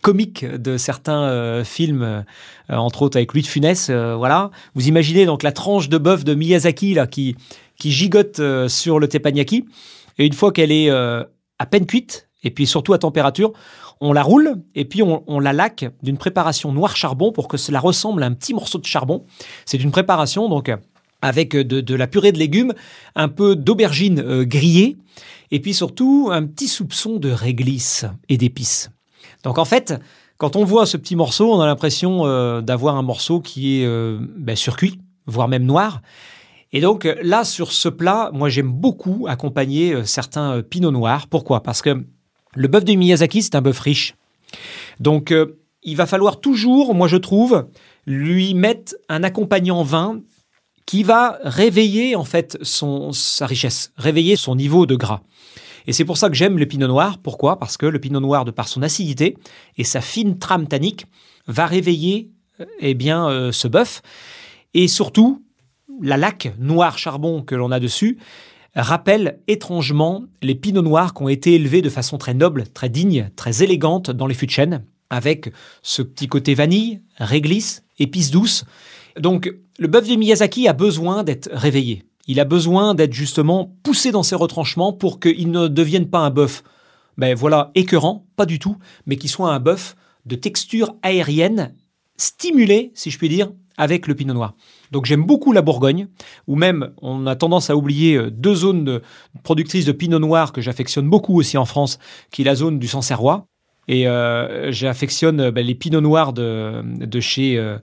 comiques 0.02 0.44
de 0.44 0.76
certains 0.76 1.22
euh, 1.24 1.64
films, 1.64 2.24
entre 2.68 3.02
autres 3.02 3.16
avec 3.16 3.32
Louis 3.32 3.42
de 3.42 3.46
Funès. 3.46 3.90
voilà, 3.90 4.50
vous 4.74 4.88
imaginez 4.88 5.26
donc 5.26 5.42
la 5.42 5.52
tranche 5.52 5.88
de 5.88 5.98
bœuf 5.98 6.24
de 6.24 6.34
Miyazaki 6.34 6.94
là 6.94 7.06
qui 7.06 7.36
qui 7.78 7.90
gigote 7.90 8.40
sur 8.68 8.98
le 8.98 9.08
teppanyaki, 9.08 9.64
et 10.18 10.26
une 10.26 10.32
fois 10.32 10.52
qu'elle 10.52 10.72
est 10.72 10.90
à 10.90 11.66
peine 11.70 11.86
cuite, 11.86 12.28
et 12.42 12.50
puis 12.50 12.66
surtout 12.66 12.92
à 12.92 12.98
température, 12.98 13.52
on 14.00 14.12
la 14.12 14.22
roule 14.22 14.56
et 14.74 14.84
puis 14.84 15.02
on, 15.02 15.22
on 15.28 15.38
la 15.38 15.52
laque 15.52 15.84
d'une 16.02 16.18
préparation 16.18 16.72
noir 16.72 16.96
charbon 16.96 17.30
pour 17.30 17.46
que 17.46 17.56
cela 17.56 17.78
ressemble 17.78 18.24
à 18.24 18.26
un 18.26 18.32
petit 18.32 18.52
morceau 18.52 18.78
de 18.78 18.84
charbon. 18.84 19.24
C'est 19.64 19.80
une 19.80 19.92
préparation 19.92 20.48
donc 20.48 20.70
avec 21.22 21.56
de, 21.56 21.80
de 21.80 21.94
la 21.94 22.06
purée 22.06 22.32
de 22.32 22.38
légumes, 22.38 22.74
un 23.14 23.28
peu 23.28 23.56
d'aubergine 23.56 24.20
euh, 24.20 24.44
grillée 24.44 24.96
et 25.50 25.60
puis 25.60 25.74
surtout 25.74 26.28
un 26.32 26.44
petit 26.46 26.68
soupçon 26.68 27.18
de 27.18 27.30
réglisse 27.30 28.04
et 28.28 28.36
d'épices. 28.36 28.90
Donc 29.44 29.58
en 29.58 29.64
fait, 29.64 29.94
quand 30.36 30.56
on 30.56 30.64
voit 30.64 30.86
ce 30.86 30.96
petit 30.96 31.14
morceau, 31.14 31.52
on 31.52 31.60
a 31.60 31.66
l'impression 31.66 32.26
euh, 32.26 32.60
d'avoir 32.60 32.96
un 32.96 33.02
morceau 33.02 33.40
qui 33.40 33.80
est 33.80 33.86
euh, 33.86 34.18
ben, 34.36 34.56
surcuit, 34.56 34.98
voire 35.26 35.48
même 35.48 35.64
noir. 35.64 36.02
Et 36.72 36.80
donc 36.80 37.04
euh, 37.04 37.14
là, 37.22 37.44
sur 37.44 37.70
ce 37.70 37.88
plat, 37.88 38.30
moi 38.32 38.48
j'aime 38.48 38.72
beaucoup 38.72 39.26
accompagner 39.28 39.92
euh, 39.92 40.04
certains 40.04 40.56
euh, 40.56 40.62
pinots 40.62 40.90
noirs. 40.90 41.26
Pourquoi? 41.28 41.62
Parce 41.62 41.82
que 41.82 42.04
le 42.54 42.68
bœuf 42.68 42.84
de 42.84 42.94
Miyazaki, 42.94 43.42
c'est 43.42 43.54
un 43.54 43.62
bœuf 43.62 43.78
riche. 43.78 44.14
Donc 45.00 45.30
euh, 45.30 45.58
il 45.82 45.96
va 45.96 46.06
falloir 46.06 46.40
toujours, 46.40 46.94
moi 46.94 47.08
je 47.08 47.16
trouve, 47.18 47.66
lui 48.06 48.54
mettre 48.54 48.94
un 49.08 49.22
accompagnant 49.22 49.82
vin 49.82 50.20
qui 50.86 51.02
va 51.02 51.38
réveiller 51.44 52.16
en 52.16 52.24
fait 52.24 52.58
son, 52.62 53.12
sa 53.12 53.46
richesse, 53.46 53.92
réveiller 53.96 54.36
son 54.36 54.56
niveau 54.56 54.86
de 54.86 54.96
gras. 54.96 55.22
Et 55.86 55.92
c'est 55.92 56.04
pour 56.04 56.16
ça 56.16 56.28
que 56.28 56.34
j'aime 56.34 56.58
le 56.58 56.66
pinot 56.66 56.86
noir. 56.86 57.18
Pourquoi? 57.18 57.58
Parce 57.58 57.76
que 57.76 57.86
le 57.86 57.98
pinot 57.98 58.20
noir, 58.20 58.44
de 58.44 58.50
par 58.50 58.68
son 58.68 58.82
acidité 58.82 59.36
et 59.76 59.84
sa 59.84 60.00
fine 60.00 60.38
trame 60.38 60.68
tannique, 60.68 61.06
va 61.46 61.66
réveiller 61.66 62.30
euh, 62.60 62.66
eh 62.80 62.94
bien, 62.94 63.28
euh, 63.28 63.52
ce 63.52 63.68
bœuf. 63.68 64.02
Et 64.74 64.88
surtout, 64.88 65.44
la 66.00 66.16
laque 66.16 66.52
noir 66.58 66.98
charbon 66.98 67.42
que 67.42 67.54
l'on 67.54 67.70
a 67.70 67.80
dessus 67.80 68.18
rappelle 68.74 69.40
étrangement 69.48 70.24
les 70.40 70.54
pinots 70.54 70.82
noirs 70.82 71.12
qui 71.14 71.22
ont 71.22 71.28
été 71.28 71.54
élevés 71.54 71.82
de 71.82 71.90
façon 71.90 72.16
très 72.16 72.34
noble, 72.34 72.64
très 72.68 72.88
digne, 72.88 73.30
très 73.36 73.62
élégante 73.62 74.10
dans 74.10 74.26
les 74.26 74.34
fûts 74.34 74.46
de 74.46 74.50
chêne, 74.50 74.84
avec 75.10 75.52
ce 75.82 76.00
petit 76.00 76.26
côté 76.26 76.54
vanille, 76.54 77.02
réglisse, 77.18 77.84
épices 77.98 78.30
douces. 78.30 78.64
Donc, 79.18 79.52
le 79.78 79.88
bœuf 79.88 80.08
de 80.08 80.14
Miyazaki 80.14 80.68
a 80.68 80.72
besoin 80.72 81.24
d'être 81.24 81.48
réveillé. 81.52 82.04
Il 82.26 82.40
a 82.40 82.44
besoin 82.44 82.94
d'être 82.94 83.12
justement 83.12 83.76
poussé 83.82 84.12
dans 84.12 84.22
ses 84.22 84.36
retranchements 84.36 84.92
pour 84.92 85.18
qu'il 85.18 85.50
ne 85.50 85.68
devienne 85.68 86.08
pas 86.08 86.20
un 86.20 86.30
bœuf, 86.30 86.62
ben 87.18 87.34
voilà, 87.34 87.70
écœurant, 87.74 88.26
pas 88.36 88.46
du 88.46 88.58
tout, 88.58 88.76
mais 89.06 89.16
qu'il 89.16 89.30
soit 89.30 89.52
un 89.52 89.60
bœuf 89.60 89.96
de 90.24 90.36
texture 90.36 90.94
aérienne, 91.02 91.74
stimulé, 92.16 92.92
si 92.94 93.10
je 93.10 93.18
puis 93.18 93.28
dire, 93.28 93.50
avec 93.76 94.06
le 94.06 94.14
pinot 94.14 94.34
noir. 94.34 94.54
Donc 94.90 95.06
j'aime 95.06 95.24
beaucoup 95.24 95.52
la 95.52 95.62
Bourgogne, 95.62 96.08
où 96.46 96.56
même 96.56 96.92
on 97.00 97.26
a 97.26 97.34
tendance 97.34 97.70
à 97.70 97.76
oublier 97.76 98.16
euh, 98.16 98.30
deux 98.30 98.54
zones 98.54 99.00
productrices 99.42 99.86
de 99.86 99.92
pinot 99.92 100.18
noir 100.18 100.52
que 100.52 100.60
j'affectionne 100.60 101.08
beaucoup 101.08 101.38
aussi 101.38 101.56
en 101.58 101.64
France, 101.64 101.98
qui 102.30 102.42
est 102.42 102.44
la 102.44 102.54
zone 102.54 102.78
du 102.78 102.86
Sancerrois. 102.86 103.46
Et 103.88 104.06
euh, 104.06 104.70
j'affectionne 104.70 105.40
euh, 105.40 105.50
ben, 105.50 105.66
les 105.66 105.74
pinots 105.74 106.00
noirs 106.00 106.32
de, 106.32 106.82
de 106.84 107.20
chez 107.20 107.58
euh, 107.58 107.78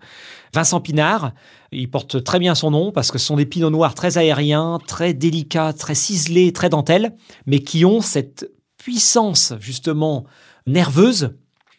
Vincent 0.54 0.80
Pinard. 0.80 1.34
Il 1.72 1.90
porte 1.90 2.24
très 2.24 2.40
bien 2.40 2.56
son 2.56 2.72
nom 2.72 2.92
parce 2.92 3.12
que 3.12 3.18
ce 3.18 3.26
sont 3.26 3.36
des 3.36 3.46
pinots 3.46 3.70
noirs 3.70 3.96
très 3.96 4.18
aériens, 4.18 4.80
très 4.88 5.14
délicats, 5.14 5.74
très 5.74 5.96
ciselés, 5.96 6.54
très 6.54 6.70
dentelles, 6.70 7.16
mais 7.46 7.60
qui 7.60 7.86
ont 7.86 8.02
cette 8.02 8.50
puissance 8.78 9.54
justement 9.60 10.26
nerveuse 10.66 11.36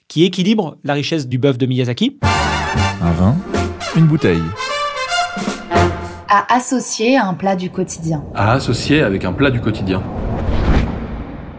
qui 0.07 0.25
équilibre 0.25 0.77
la 0.85 0.95
richesse 0.95 1.29
du 1.29 1.39
bœuf 1.39 1.57
de 1.57 1.67
Miyazaki. 1.67 2.19
Un 3.01 3.13
vin, 3.13 3.37
une 3.97 4.07
bouteille. 4.07 4.43
À 6.29 6.55
associer 6.55 7.17
à 7.17 7.27
un 7.27 7.35
plat 7.35 7.57
du 7.57 7.71
quotidien. 7.71 8.25
À 8.35 8.53
associer 8.53 9.03
avec 9.03 9.25
un 9.25 9.33
plat 9.33 9.51
du 9.51 9.61
quotidien. 9.61 10.03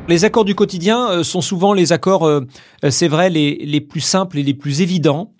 Les 0.07 0.25
accords 0.25 0.45
du 0.45 0.55
quotidien 0.55 1.09
euh, 1.09 1.23
sont 1.23 1.41
souvent 1.41 1.73
les 1.73 1.93
accords, 1.93 2.27
euh, 2.27 2.41
euh, 2.83 2.89
c'est 2.89 3.07
vrai, 3.07 3.29
les, 3.29 3.55
les 3.55 3.81
plus 3.81 4.01
simples 4.01 4.39
et 4.39 4.43
les 4.43 4.53
plus 4.53 4.81
évidents. 4.81 5.33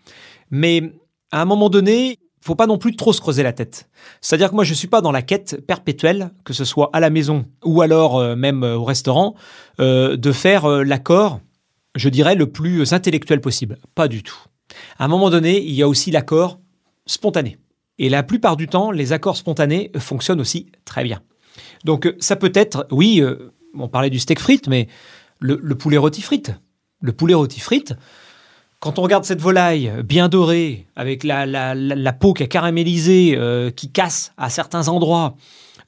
Mais 0.50 0.94
à 1.32 1.42
un 1.42 1.46
moment 1.46 1.70
donné, 1.70 2.20
faut 2.42 2.56
pas 2.56 2.68
non 2.68 2.78
plus 2.78 2.96
trop 2.96 3.12
se 3.12 3.22
creuser 3.22 3.44
la 3.44 3.54
tête. 3.54 3.90
C'est-à-dire 4.22 4.50
que 4.50 4.56
moi, 4.56 4.64
je 4.64 4.74
suis 4.74 4.88
pas 4.88 5.02
dans 5.02 5.12
la 5.12 5.22
quête 5.22 5.66
perpétuelle, 5.66 6.32
que 6.46 6.54
ce 6.54 6.64
soit 6.64 6.90
à 6.94 7.00
la 7.00 7.10
maison 7.10 7.46
ou 7.64 7.82
alors 7.82 8.36
même 8.36 8.64
au 8.64 8.84
restaurant, 8.84 9.36
de 9.78 10.32
faire 10.32 10.68
l'accord, 10.84 11.40
je 11.96 12.10
dirais, 12.10 12.34
le 12.34 12.52
plus 12.52 12.94
intellectuel 12.94 13.42
possible. 13.42 13.78
Pas 13.94 14.08
du 14.08 14.24
tout. 14.24 14.40
À 14.98 15.06
un 15.06 15.08
moment 15.08 15.30
donné, 15.30 15.62
il 15.62 15.74
y 15.74 15.84
a 15.84 15.88
aussi 15.88 16.10
l'accord 16.10 16.60
spontané. 17.06 17.60
Et 18.00 18.10
la 18.10 18.24
plupart 18.24 18.58
du 18.58 18.68
temps, 18.68 18.90
les 18.90 19.14
accords 19.14 19.38
spontanés 19.38 19.92
fonctionnent 20.00 20.42
aussi 20.42 20.72
très 20.84 21.04
bien. 21.04 21.22
Donc 21.86 22.12
ça 22.20 22.36
peut 22.36 22.52
être, 22.56 22.88
oui, 22.90 23.24
on 23.78 23.88
parlait 23.88 24.10
du 24.10 24.20
steak 24.20 24.40
frites, 24.40 24.68
mais 24.68 24.88
le, 25.40 25.60
le 25.62 25.76
poulet 25.76 25.98
rôti 25.98 26.22
frites. 26.22 26.54
Le 27.02 27.14
poulet 27.14 27.34
rôti 27.34 27.60
frites, 27.60 27.96
quand 28.82 28.98
on 28.98 29.04
regarde 29.04 29.26
cette 29.26 29.42
volaille 29.42 29.92
bien 30.04 30.28
dorée, 30.28 30.88
avec 30.96 31.24
la, 31.24 31.46
la, 31.46 31.76
la, 31.76 32.14
peau 32.14 32.34
qui 32.34 32.42
a 32.42 32.48
caramélisé, 32.48 33.36
euh, 33.38 33.70
qui 33.70 33.92
casse 33.92 34.34
à 34.38 34.50
certains 34.50 34.88
endroits, 34.88 35.36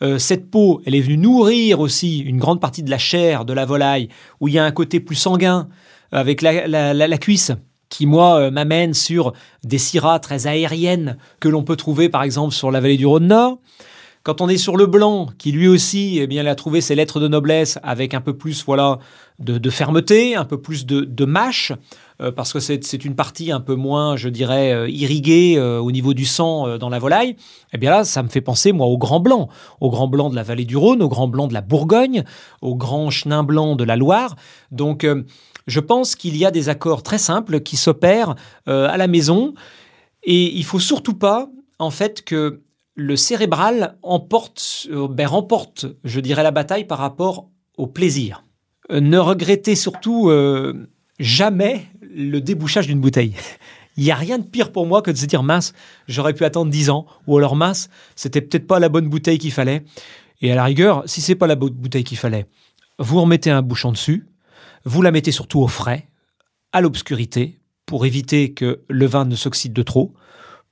euh, 0.03 0.19
cette 0.19 0.51
peau, 0.51 0.79
elle 0.85 0.93
est 0.93 1.01
venue 1.01 1.17
nourrir 1.17 1.79
aussi 1.79 2.19
une 2.19 2.37
grande 2.37 2.61
partie 2.61 2.83
de 2.83 2.91
la 2.91 2.99
chair 2.99 3.45
de 3.45 3.53
la 3.53 3.65
volaille, 3.65 4.09
où 4.39 4.47
il 4.47 4.53
y 4.53 4.59
a 4.59 4.63
un 4.63 4.71
côté 4.71 4.99
plus 4.99 5.15
sanguin, 5.15 5.69
avec 6.11 6.43
la, 6.43 7.17
cuisse, 7.17 7.51
qui, 7.89 8.05
moi, 8.05 8.39
euh, 8.39 8.51
m'amène 8.51 8.93
sur 8.93 9.33
des 9.63 9.79
syrahs 9.79 10.19
très 10.19 10.45
aériennes 10.45 11.17
que 11.39 11.49
l'on 11.49 11.63
peut 11.63 11.75
trouver, 11.75 12.09
par 12.09 12.21
exemple, 12.21 12.53
sur 12.53 12.69
la 12.69 12.79
vallée 12.79 12.97
du 12.97 13.07
Rhône-Nord. 13.07 13.57
Quand 14.23 14.39
on 14.39 14.47
est 14.47 14.57
sur 14.57 14.77
le 14.77 14.85
blanc, 14.85 15.27
qui 15.37 15.51
lui 15.51 15.67
aussi, 15.67 16.17
eh 16.21 16.27
bien, 16.27 16.43
il 16.43 16.47
a 16.47 16.55
trouvé 16.55 16.79
ses 16.79 16.95
lettres 16.95 17.19
de 17.19 17.27
noblesse 17.27 17.77
avec 17.83 18.13
un 18.13 18.21
peu 18.21 18.37
plus, 18.37 18.63
voilà, 18.63 18.99
de, 19.39 19.69
fermeté, 19.69 20.37
un 20.37 20.45
peu 20.45 20.61
plus 20.61 20.85
de, 20.85 21.25
mâche, 21.25 21.73
euh, 22.21 22.31
parce 22.31 22.53
que 22.53 22.61
c'est 22.61 23.03
une 23.03 23.15
partie 23.15 23.51
un 23.51 23.59
peu 23.59 23.75
moins, 23.75 24.15
je 24.15 24.29
dirais, 24.29 24.71
euh, 24.71 24.89
irriguée 24.89 25.55
euh, 25.57 25.79
au 25.79 25.91
niveau 25.91 26.13
du 26.13 26.23
sang 26.23 26.77
dans 26.77 26.87
la 26.87 26.99
volaille. 26.99 27.35
Eh 27.73 27.77
bien 27.77 27.91
là, 27.91 28.05
ça 28.05 28.23
me 28.23 28.29
fait 28.29 28.39
penser, 28.39 28.71
moi, 28.71 28.87
au 28.87 28.97
grand 28.97 29.19
blanc, 29.19 29.49
au 29.81 29.89
grand 29.89 30.07
blanc 30.07 30.29
de 30.29 30.35
la 30.37 30.43
vallée 30.43 30.63
du 30.63 30.77
Rhône, 30.77 31.03
au 31.03 31.09
grand 31.09 31.27
blanc 31.27 31.47
de 31.47 31.53
la 31.53 31.59
Bourgogne, 31.59 32.23
au 32.61 32.75
grand 32.75 33.09
chenin 33.09 33.43
blanc 33.43 33.75
de 33.75 33.83
la 33.83 33.97
Loire. 33.97 34.37
Donc, 34.71 35.05
je 35.67 35.79
pense 35.81 36.15
qu'il 36.15 36.37
y 36.37 36.45
a 36.45 36.51
des 36.51 36.69
accords 36.69 37.03
très 37.03 37.17
simples 37.17 37.59
qui 37.59 37.75
s'opèrent 37.75 38.35
à 38.67 38.95
la 38.95 39.07
maison, 39.07 39.53
et 40.23 40.55
il 40.55 40.63
faut 40.63 40.79
surtout 40.79 41.15
pas, 41.15 41.49
en 41.77 41.89
fait, 41.89 42.23
que 42.23 42.61
le 42.95 43.15
cérébral 43.15 43.97
emporte, 44.01 44.87
euh, 44.91 45.07
ben, 45.07 45.27
remporte, 45.27 45.85
je 46.03 46.19
dirais, 46.19 46.43
la 46.43 46.51
bataille 46.51 46.85
par 46.85 46.99
rapport 46.99 47.49
au 47.77 47.87
plaisir. 47.87 48.43
Euh, 48.91 48.99
ne 48.99 49.17
regrettez 49.17 49.75
surtout 49.75 50.29
euh, 50.29 50.87
jamais 51.19 51.87
le 52.01 52.39
débouchage 52.39 52.87
d'une 52.87 53.01
bouteille. 53.01 53.35
Il 53.97 54.03
n'y 54.03 54.11
a 54.11 54.15
rien 54.15 54.39
de 54.39 54.43
pire 54.43 54.71
pour 54.71 54.87
moi 54.87 55.03
que 55.03 55.11
de 55.11 55.17
se 55.17 55.27
dire 55.27 55.43
mince, 55.43 55.73
j'aurais 56.07 56.33
pu 56.33 56.45
attendre 56.45 56.71
10 56.71 56.89
ans, 56.89 57.05
ou 57.27 57.37
alors 57.37 57.55
mince, 57.55 57.89
c'était 58.15 58.41
peut-être 58.41 58.65
pas 58.65 58.79
la 58.79 58.89
bonne 58.89 59.07
bouteille 59.07 59.37
qu'il 59.37 59.51
fallait. 59.51 59.83
Et 60.41 60.51
à 60.51 60.55
la 60.55 60.63
rigueur, 60.63 61.03
si 61.05 61.21
c'est 61.21 61.35
pas 61.35 61.45
la 61.45 61.55
bonne 61.55 61.73
bouteille 61.73 62.03
qu'il 62.03 62.17
fallait, 62.17 62.47
vous 62.97 63.21
remettez 63.21 63.51
un 63.51 63.61
bouchon 63.61 63.91
dessus, 63.91 64.25
vous 64.83 65.03
la 65.03 65.11
mettez 65.11 65.31
surtout 65.31 65.59
au 65.59 65.67
frais, 65.67 66.09
à 66.71 66.81
l'obscurité, 66.81 67.59
pour 67.85 68.07
éviter 68.07 68.53
que 68.53 68.81
le 68.89 69.05
vin 69.05 69.25
ne 69.25 69.35
s'oxyde 69.35 69.73
de 69.73 69.83
trop. 69.83 70.13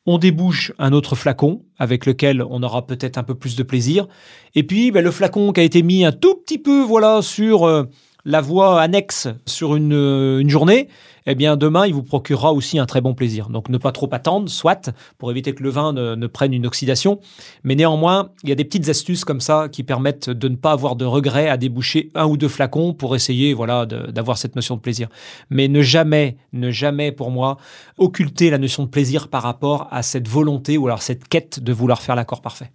On 0.07 0.17
débouche 0.17 0.71
un 0.79 0.93
autre 0.93 1.15
flacon 1.15 1.63
avec 1.77 2.07
lequel 2.07 2.41
on 2.41 2.63
aura 2.63 2.87
peut-être 2.87 3.17
un 3.17 3.23
peu 3.23 3.35
plus 3.35 3.55
de 3.55 3.61
plaisir. 3.61 4.07
Et 4.55 4.63
puis, 4.63 4.91
ben, 4.91 5.03
le 5.03 5.11
flacon 5.11 5.53
qui 5.53 5.59
a 5.59 5.63
été 5.63 5.83
mis 5.83 6.03
un 6.05 6.11
tout 6.11 6.35
petit 6.35 6.57
peu, 6.57 6.81
voilà, 6.81 7.21
sur 7.21 7.67
euh, 7.67 7.83
la 8.25 8.41
voie 8.41 8.81
annexe 8.81 9.27
sur 9.45 9.75
une, 9.75 9.93
euh, 9.93 10.39
une 10.39 10.49
journée, 10.49 10.87
eh 11.27 11.35
bien, 11.35 11.55
demain, 11.55 11.85
il 11.85 11.93
vous 11.93 12.03
procurera 12.03 12.51
aussi 12.51 12.79
un 12.79 12.85
très 12.85 13.01
bon 13.01 13.13
plaisir. 13.13 13.49
Donc, 13.49 13.69
ne 13.69 13.77
pas 13.77 13.91
trop 13.91 14.09
attendre, 14.11 14.49
soit, 14.49 14.91
pour 15.17 15.29
éviter 15.29 15.53
que 15.53 15.61
le 15.61 15.69
vin 15.69 15.93
ne, 15.93 16.15
ne 16.15 16.27
prenne 16.27 16.53
une 16.53 16.65
oxydation. 16.65 17.19
Mais 17.63 17.75
néanmoins, 17.75 18.29
il 18.43 18.49
y 18.49 18.51
a 18.51 18.55
des 18.55 18.65
petites 18.65 18.89
astuces 18.89 19.23
comme 19.23 19.41
ça 19.41 19.67
qui 19.71 19.83
permettent 19.83 20.29
de 20.29 20.47
ne 20.47 20.55
pas 20.55 20.71
avoir 20.71 20.95
de 20.95 21.05
regret 21.05 21.47
à 21.47 21.57
déboucher 21.57 22.09
un 22.15 22.25
ou 22.25 22.37
deux 22.37 22.47
flacons 22.47 22.93
pour 22.93 23.15
essayer, 23.15 23.53
voilà, 23.53 23.85
d'avoir 23.85 24.37
cette 24.37 24.55
notion 24.55 24.75
de 24.75 24.81
plaisir. 24.81 25.09
Mais 25.49 25.67
ne 25.67 25.81
jamais, 25.81 26.37
ne 26.53 26.71
jamais, 26.71 27.11
pour 27.11 27.29
moi, 27.29 27.57
occulter 27.97 28.49
la 28.49 28.57
notion 28.57 28.83
de 28.83 28.89
plaisir 28.89 29.27
par 29.27 29.43
rapport 29.43 29.87
à 29.91 30.01
cette 30.01 30.27
volonté 30.27 30.77
ou 30.77 30.87
alors 30.87 31.03
cette 31.03 31.27
quête 31.27 31.59
de 31.59 31.73
vouloir 31.73 32.01
faire 32.01 32.15
l'accord 32.15 32.41
parfait. 32.41 32.71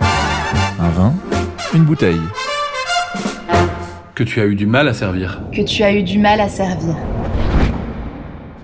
Un 0.78 0.90
vin, 0.90 1.14
une 1.74 1.84
bouteille. 1.84 2.20
Que 4.16 4.24
tu 4.24 4.40
as 4.40 4.46
eu 4.46 4.54
du 4.54 4.64
mal 4.64 4.88
à 4.88 4.94
servir. 4.94 5.42
Que 5.52 5.60
tu 5.60 5.82
as 5.82 5.94
eu 5.94 6.02
du 6.02 6.18
mal 6.18 6.40
à 6.40 6.48
servir. 6.48 6.96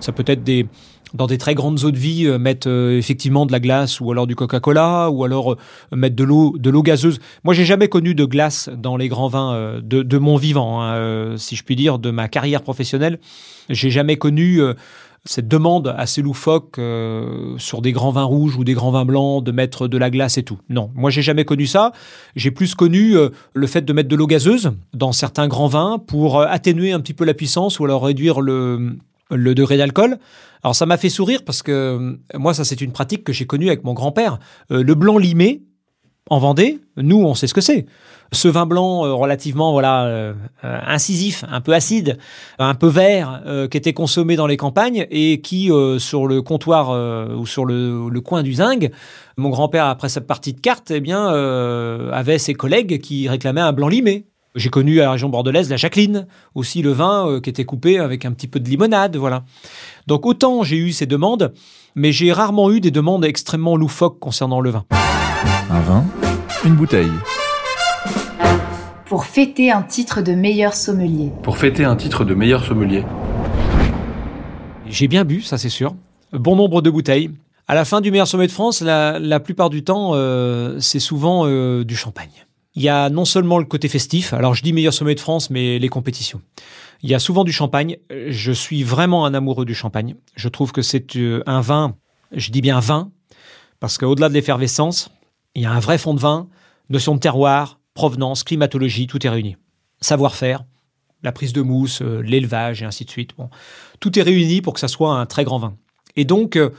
Ça 0.00 0.11
peut 0.11 0.25
être 0.26 0.42
des, 0.42 0.66
dans 1.12 1.26
des 1.26 1.37
très 1.37 1.54
grandes 1.54 1.85
eaux 1.85 1.90
de 1.90 1.99
vie, 1.99 2.25
euh, 2.25 2.38
mettre 2.38 2.71
euh, 2.71 2.97
effectivement 2.97 3.44
de 3.44 3.52
la 3.52 3.61
glace 3.61 4.00
ou 4.00 4.11
alors 4.11 4.26
du 4.26 4.35
Coca-Cola 4.35 5.11
ou 5.11 5.25
alors 5.25 5.52
euh, 5.52 5.56
mettre 5.94 6.16
de 6.16 6.25
l'eau, 6.25 6.56
de 6.56 6.71
l'eau 6.71 6.82
gazeuse. 6.82 7.18
Moi, 7.44 7.52
j'ai 7.52 7.66
jamais 7.66 7.88
connu 7.88 8.14
de 8.14 8.25
glace 8.25 8.71
dans 8.75 8.97
les 8.97 9.09
grands 9.09 9.28
vins 9.28 9.52
euh, 9.52 9.80
de, 9.82 10.02
de 10.02 10.16
mon 10.16 10.37
vivant, 10.37 10.80
hein, 10.80 10.94
euh, 10.94 11.37
si 11.37 11.54
je 11.54 11.64
puis 11.64 11.76
dire, 11.76 11.99
de 11.99 12.11
ma 12.11 12.28
carrière 12.28 12.62
professionnelle. 12.62 13.18
J'ai 13.68 13.90
jamais 13.90 14.16
connu 14.16 14.62
euh, 14.62 14.73
cette 15.24 15.46
demande 15.46 15.94
assez 15.96 16.20
loufoque 16.20 16.78
euh, 16.78 17.56
sur 17.58 17.80
des 17.80 17.92
grands 17.92 18.10
vins 18.10 18.24
rouges 18.24 18.56
ou 18.56 18.64
des 18.64 18.74
grands 18.74 18.90
vins 18.90 19.04
blancs 19.04 19.44
de 19.44 19.52
mettre 19.52 19.86
de 19.86 19.96
la 19.96 20.10
glace 20.10 20.36
et 20.36 20.42
tout. 20.42 20.58
Non, 20.68 20.90
moi 20.94 21.10
j'ai 21.10 21.22
jamais 21.22 21.44
connu 21.44 21.66
ça. 21.66 21.92
J'ai 22.34 22.50
plus 22.50 22.74
connu 22.74 23.16
euh, 23.16 23.28
le 23.54 23.66
fait 23.66 23.82
de 23.82 23.92
mettre 23.92 24.08
de 24.08 24.16
l'eau 24.16 24.26
gazeuse 24.26 24.72
dans 24.94 25.12
certains 25.12 25.46
grands 25.46 25.68
vins 25.68 25.98
pour 26.04 26.40
euh, 26.40 26.46
atténuer 26.48 26.92
un 26.92 27.00
petit 27.00 27.14
peu 27.14 27.24
la 27.24 27.34
puissance 27.34 27.78
ou 27.78 27.84
alors 27.84 28.04
réduire 28.04 28.40
le, 28.40 28.96
le 29.30 29.54
degré 29.54 29.76
d'alcool. 29.76 30.18
Alors 30.64 30.74
ça 30.74 30.86
m'a 30.86 30.96
fait 30.96 31.08
sourire 31.08 31.42
parce 31.44 31.62
que 31.62 31.72
euh, 31.72 32.38
moi 32.38 32.52
ça 32.52 32.64
c'est 32.64 32.80
une 32.80 32.92
pratique 32.92 33.22
que 33.22 33.32
j'ai 33.32 33.46
connue 33.46 33.68
avec 33.68 33.84
mon 33.84 33.94
grand-père. 33.94 34.38
Le 34.70 34.94
blanc 34.94 35.18
limé 35.18 35.62
en 36.30 36.38
Vendée, 36.38 36.78
nous 36.96 37.22
on 37.22 37.34
sait 37.34 37.46
ce 37.46 37.54
que 37.54 37.60
c'est. 37.60 37.86
Ce 38.32 38.48
vin 38.48 38.64
blanc 38.64 39.04
euh, 39.04 39.12
relativement 39.12 39.72
voilà 39.72 40.06
euh, 40.06 40.32
euh, 40.64 40.78
incisif, 40.86 41.44
un 41.50 41.60
peu 41.60 41.74
acide, 41.74 42.16
un 42.58 42.74
peu 42.74 42.86
vert, 42.86 43.42
qui 43.70 43.76
était 43.76 43.92
consommé 43.92 44.36
dans 44.36 44.46
les 44.46 44.56
campagnes 44.56 45.06
et 45.10 45.40
qui 45.40 45.70
sur 45.98 46.26
le 46.26 46.42
comptoir 46.42 46.90
ou 47.38 47.46
sur 47.46 47.64
le, 47.64 48.08
le 48.08 48.20
coin 48.20 48.42
du 48.42 48.54
zinc, 48.54 48.90
mon 49.36 49.50
grand-père 49.50 49.86
après 49.86 50.08
sa 50.08 50.20
partie 50.20 50.54
de 50.54 50.60
cartes, 50.60 50.90
eh 50.90 51.00
bien 51.00 51.26
avait 52.12 52.38
ses 52.38 52.54
collègues 52.54 53.00
qui 53.00 53.28
réclamaient 53.28 53.60
un 53.60 53.72
blanc 53.72 53.88
limé. 53.88 54.26
J'ai 54.54 54.68
connu 54.68 55.00
à 55.00 55.04
la 55.04 55.12
région 55.12 55.30
bordelaise 55.30 55.70
la 55.70 55.76
Jacqueline, 55.76 56.26
aussi 56.54 56.82
le 56.82 56.92
vin 56.92 57.40
qui 57.42 57.50
était 57.50 57.64
coupé 57.64 57.98
avec 57.98 58.24
un 58.24 58.32
petit 58.32 58.48
peu 58.48 58.60
de 58.60 58.68
limonade, 58.68 59.16
voilà. 59.16 59.44
Donc 60.06 60.26
autant 60.26 60.62
j'ai 60.62 60.76
eu 60.76 60.92
ces 60.92 61.06
demandes, 61.06 61.52
mais 61.94 62.12
j'ai 62.12 62.32
rarement 62.32 62.70
eu 62.70 62.80
des 62.80 62.90
demandes 62.90 63.24
extrêmement 63.24 63.76
loufoques 63.76 64.18
concernant 64.18 64.60
le 64.60 64.70
vin. 64.70 64.84
Un 65.74 65.80
vin, 65.80 66.04
une 66.66 66.74
bouteille. 66.74 67.10
Pour 69.06 69.24
fêter 69.24 69.70
un 69.70 69.80
titre 69.80 70.20
de 70.20 70.32
meilleur 70.32 70.74
sommelier. 70.74 71.32
Pour 71.42 71.56
fêter 71.56 71.84
un 71.84 71.96
titre 71.96 72.26
de 72.26 72.34
meilleur 72.34 72.62
sommelier. 72.62 73.04
J'ai 74.86 75.08
bien 75.08 75.24
bu, 75.24 75.40
ça 75.40 75.56
c'est 75.56 75.70
sûr. 75.70 75.96
Bon 76.34 76.56
nombre 76.56 76.82
de 76.82 76.90
bouteilles. 76.90 77.30
À 77.68 77.74
la 77.74 77.86
fin 77.86 78.02
du 78.02 78.10
meilleur 78.10 78.28
sommet 78.28 78.48
de 78.48 78.52
France, 78.52 78.82
la, 78.82 79.18
la 79.18 79.40
plupart 79.40 79.70
du 79.70 79.82
temps, 79.82 80.10
euh, 80.12 80.78
c'est 80.78 80.98
souvent 80.98 81.46
euh, 81.46 81.84
du 81.86 81.96
champagne. 81.96 82.44
Il 82.74 82.82
y 82.82 82.90
a 82.90 83.08
non 83.08 83.24
seulement 83.24 83.58
le 83.58 83.64
côté 83.64 83.88
festif, 83.88 84.34
alors 84.34 84.52
je 84.52 84.62
dis 84.62 84.74
meilleur 84.74 84.92
sommet 84.92 85.14
de 85.14 85.20
France, 85.20 85.48
mais 85.48 85.78
les 85.78 85.88
compétitions. 85.88 86.42
Il 87.02 87.08
y 87.08 87.14
a 87.14 87.18
souvent 87.18 87.44
du 87.44 87.52
champagne. 87.52 87.96
Je 88.10 88.52
suis 88.52 88.82
vraiment 88.82 89.24
un 89.24 89.32
amoureux 89.32 89.64
du 89.64 89.74
champagne. 89.74 90.16
Je 90.36 90.50
trouve 90.50 90.70
que 90.70 90.82
c'est 90.82 91.16
euh, 91.16 91.42
un 91.46 91.62
vin, 91.62 91.96
je 92.30 92.50
dis 92.50 92.60
bien 92.60 92.78
vin, 92.78 93.10
parce 93.80 93.96
qu'au-delà 93.96 94.28
de 94.28 94.34
l'effervescence, 94.34 95.10
il 95.54 95.62
y 95.62 95.66
a 95.66 95.73
un 95.73 95.80
vrai 95.80 95.99
fond 95.99 96.14
de 96.14 96.21
vin, 96.21 96.49
notion 96.88 97.14
de 97.14 97.21
terroir, 97.21 97.78
provenance, 97.94 98.44
climatologie, 98.44 99.06
tout 99.06 99.25
est 99.26 99.30
réuni. 99.30 99.56
Savoir-faire, 100.00 100.64
la 101.23 101.32
prise 101.32 101.52
de 101.52 101.62
mousse, 101.62 102.02
euh, 102.02 102.21
l'élevage 102.23 102.82
et 102.82 102.85
ainsi 102.85 103.04
de 103.04 103.11
suite. 103.11 103.30
Bon, 103.37 103.50
tout 104.00 104.18
est 104.18 104.23
réuni 104.23 104.61
pour 104.61 104.75
que 104.75 104.80
ça 104.80 104.88
soit 104.88 105.14
un 105.14 105.26
très 105.26 105.44
grand 105.44 105.59
vin. 105.59 105.76
Et 106.16 106.25
donc, 106.25 106.56
euh, 106.56 106.71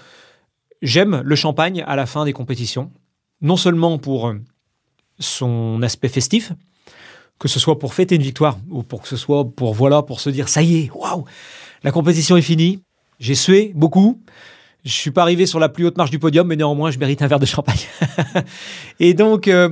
j'aime 0.82 1.22
le 1.24 1.36
champagne 1.36 1.84
à 1.88 1.96
la 1.96 2.06
fin 2.06 2.26
des 2.26 2.34
compétitions, 2.34 2.92
non 3.42 3.58
seulement 3.58 3.98
pour 3.98 4.28
euh, 4.28 4.42
son 5.20 5.82
aspect 5.82 6.10
festif, 6.10 6.52
que 7.40 7.48
ce 7.48 7.60
soit 7.60 7.80
pour 7.80 7.94
fêter 7.94 8.16
une 8.16 8.24
victoire 8.24 8.58
ou 8.70 8.84
pour 8.84 9.02
que 9.02 9.08
ce 9.08 9.18
soit 9.18 9.44
pour 9.50 9.74
voilà 9.74 10.04
pour 10.04 10.20
se 10.20 10.30
dire 10.30 10.50
ça 10.50 10.62
y 10.62 10.78
est, 10.78 10.92
waouh, 10.92 11.26
la 11.84 11.92
compétition 11.92 12.38
est 12.38 12.42
finie, 12.42 12.82
j'ai 13.20 13.36
sué 13.36 13.72
beaucoup. 13.76 14.22
Je 14.84 14.92
suis 14.92 15.12
pas 15.12 15.22
arrivé 15.22 15.46
sur 15.46 15.60
la 15.60 15.70
plus 15.70 15.86
haute 15.86 15.98
marche 15.98 16.12
du 16.12 16.20
podium, 16.20 16.48
mais 16.48 16.56
néanmoins, 16.56 16.92
je 16.92 17.00
mérite 17.00 17.22
un 17.22 17.28
verre 17.28 17.40
de 17.40 17.46
champagne. 17.46 17.80
et 19.00 19.14
donc, 19.14 19.48
euh, 19.48 19.70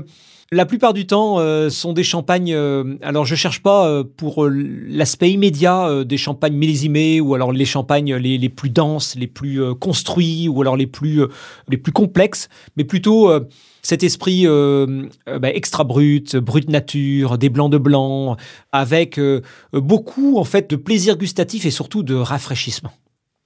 la 0.53 0.65
plupart 0.65 0.91
du 0.91 1.07
temps, 1.07 1.39
euh, 1.39 1.69
sont 1.69 1.93
des 1.93 2.03
champagnes. 2.03 2.53
euh, 2.53 2.97
alors, 3.01 3.23
je 3.23 3.35
cherche 3.35 3.63
pas 3.63 3.87
euh, 3.87 4.03
pour 4.03 4.49
l'aspect 4.49 5.31
immédiat 5.31 6.03
des 6.03 6.17
champagnes 6.17 6.55
millésimés 6.55 7.21
ou 7.21 7.33
alors 7.35 7.53
les 7.53 7.63
champagnes 7.63 8.15
les, 8.15 8.49
plus 8.49 8.69
denses, 8.69 9.15
les 9.15 9.27
plus 9.27 9.61
construits 9.75 10.49
ou 10.49 10.61
alors 10.61 10.75
les 10.75 10.87
plus 10.87 11.21
les 11.69 11.77
plus 11.77 11.93
complexes, 11.93 12.49
mais 12.75 12.83
plutôt 12.83 13.31
cet 13.81 14.03
esprit 14.03 14.45
bah, 14.45 15.49
extra 15.53 15.85
brut, 15.85 16.35
brut 16.35 16.69
nature, 16.69 17.37
des 17.37 17.49
blancs 17.49 17.71
de 17.71 17.77
blanc, 17.77 18.35
avec 18.71 19.19
beaucoup 19.71 20.37
en 20.37 20.43
fait 20.43 20.69
de 20.69 20.75
plaisir 20.75 21.17
gustatif 21.17 21.65
et 21.65 21.71
surtout 21.71 22.03
de 22.03 22.15
rafraîchissement. 22.15 22.91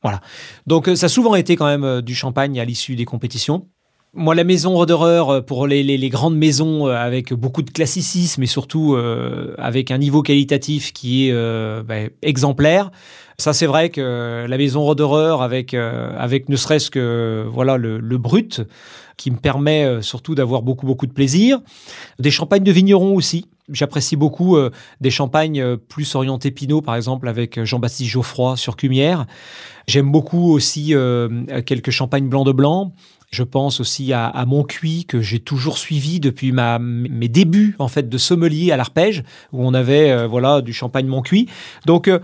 Voilà. 0.05 0.21
Donc 0.67 0.87
euh, 0.87 0.95
ça 0.95 1.07
a 1.07 1.09
souvent 1.09 1.33
été 1.33 1.55
quand 1.55 1.65
même 1.65 1.83
euh, 1.83 2.01
du 2.01 2.13
champagne 2.13 2.59
à 2.59 2.63
l'issue 2.63 2.95
des 2.95 3.05
compétitions. 3.05 3.65
Moi, 4.13 4.35
la 4.35 4.43
maison 4.43 4.75
Roderer, 4.75 5.23
euh, 5.27 5.41
pour 5.41 5.65
les, 5.65 5.81
les- 5.81 6.09
grandes 6.09 6.37
maisons 6.37 6.85
avec 6.85 7.33
beaucoup 7.33 7.63
de 7.63 7.71
classicisme 7.71 8.43
et 8.43 8.45
surtout 8.45 8.95
avec 9.57 9.89
un 9.89 9.97
niveau 9.97 10.21
qualitatif 10.21 10.93
qui 10.93 11.27
est 11.29 11.33
ben, 11.83 12.11
exemplaire, 12.21 12.91
ça 13.39 13.51
c'est 13.51 13.65
vrai 13.65 13.89
que 13.89 14.45
la 14.47 14.57
maison 14.57 14.83
Roderer 14.83 15.43
avec, 15.43 15.73
avec 15.73 16.49
ne 16.49 16.55
serait-ce 16.55 16.91
que 16.91 17.45
voilà 17.51 17.77
le, 17.77 17.97
le 17.99 18.17
brut 18.19 18.61
qui 19.17 19.31
me 19.31 19.37
permet 19.37 20.01
surtout 20.01 20.35
d'avoir 20.35 20.61
beaucoup 20.61 20.85
beaucoup 20.85 21.07
de 21.07 21.13
plaisir. 21.13 21.59
Des 22.19 22.31
champagnes 22.31 22.63
de 22.63 22.71
vignerons 22.71 23.15
aussi. 23.15 23.47
J'apprécie 23.71 24.15
beaucoup 24.15 24.57
euh, 24.57 24.69
des 25.01 25.09
champagnes 25.09 25.59
euh, 25.59 25.75
plus 25.75 26.13
orientés 26.13 26.51
Pinot, 26.51 26.81
par 26.81 26.95
exemple, 26.95 27.27
avec 27.27 27.57
euh, 27.57 27.65
Jean-Baptiste 27.65 28.11
Geoffroy 28.11 28.57
sur 28.57 28.75
Cumière. 28.75 29.25
J'aime 29.87 30.11
beaucoup 30.11 30.51
aussi 30.51 30.95
quelques 31.67 31.91
champagnes 31.91 32.27
blancs 32.27 32.47
de 32.47 32.51
blanc. 32.51 32.93
Je 33.31 33.43
pense 33.43 33.79
aussi 33.79 34.13
à, 34.13 34.25
à 34.25 34.45
Montcuit 34.45 35.05
que 35.05 35.21
j'ai 35.21 35.39
toujours 35.39 35.77
suivi 35.77 36.19
depuis 36.19 36.51
ma, 36.51 36.79
mes 36.79 37.27
débuts 37.27 37.75
en 37.77 37.87
fait 37.87 38.09
de 38.09 38.17
sommelier 38.17 38.71
à 38.71 38.77
l'arpège 38.77 39.23
où 39.51 39.63
on 39.63 39.75
avait 39.75 40.25
voilà 40.25 40.61
du 40.61 40.73
champagne 40.73 41.05
Montcuit. 41.05 41.47
Donc 41.85 42.07
euh, 42.07 42.17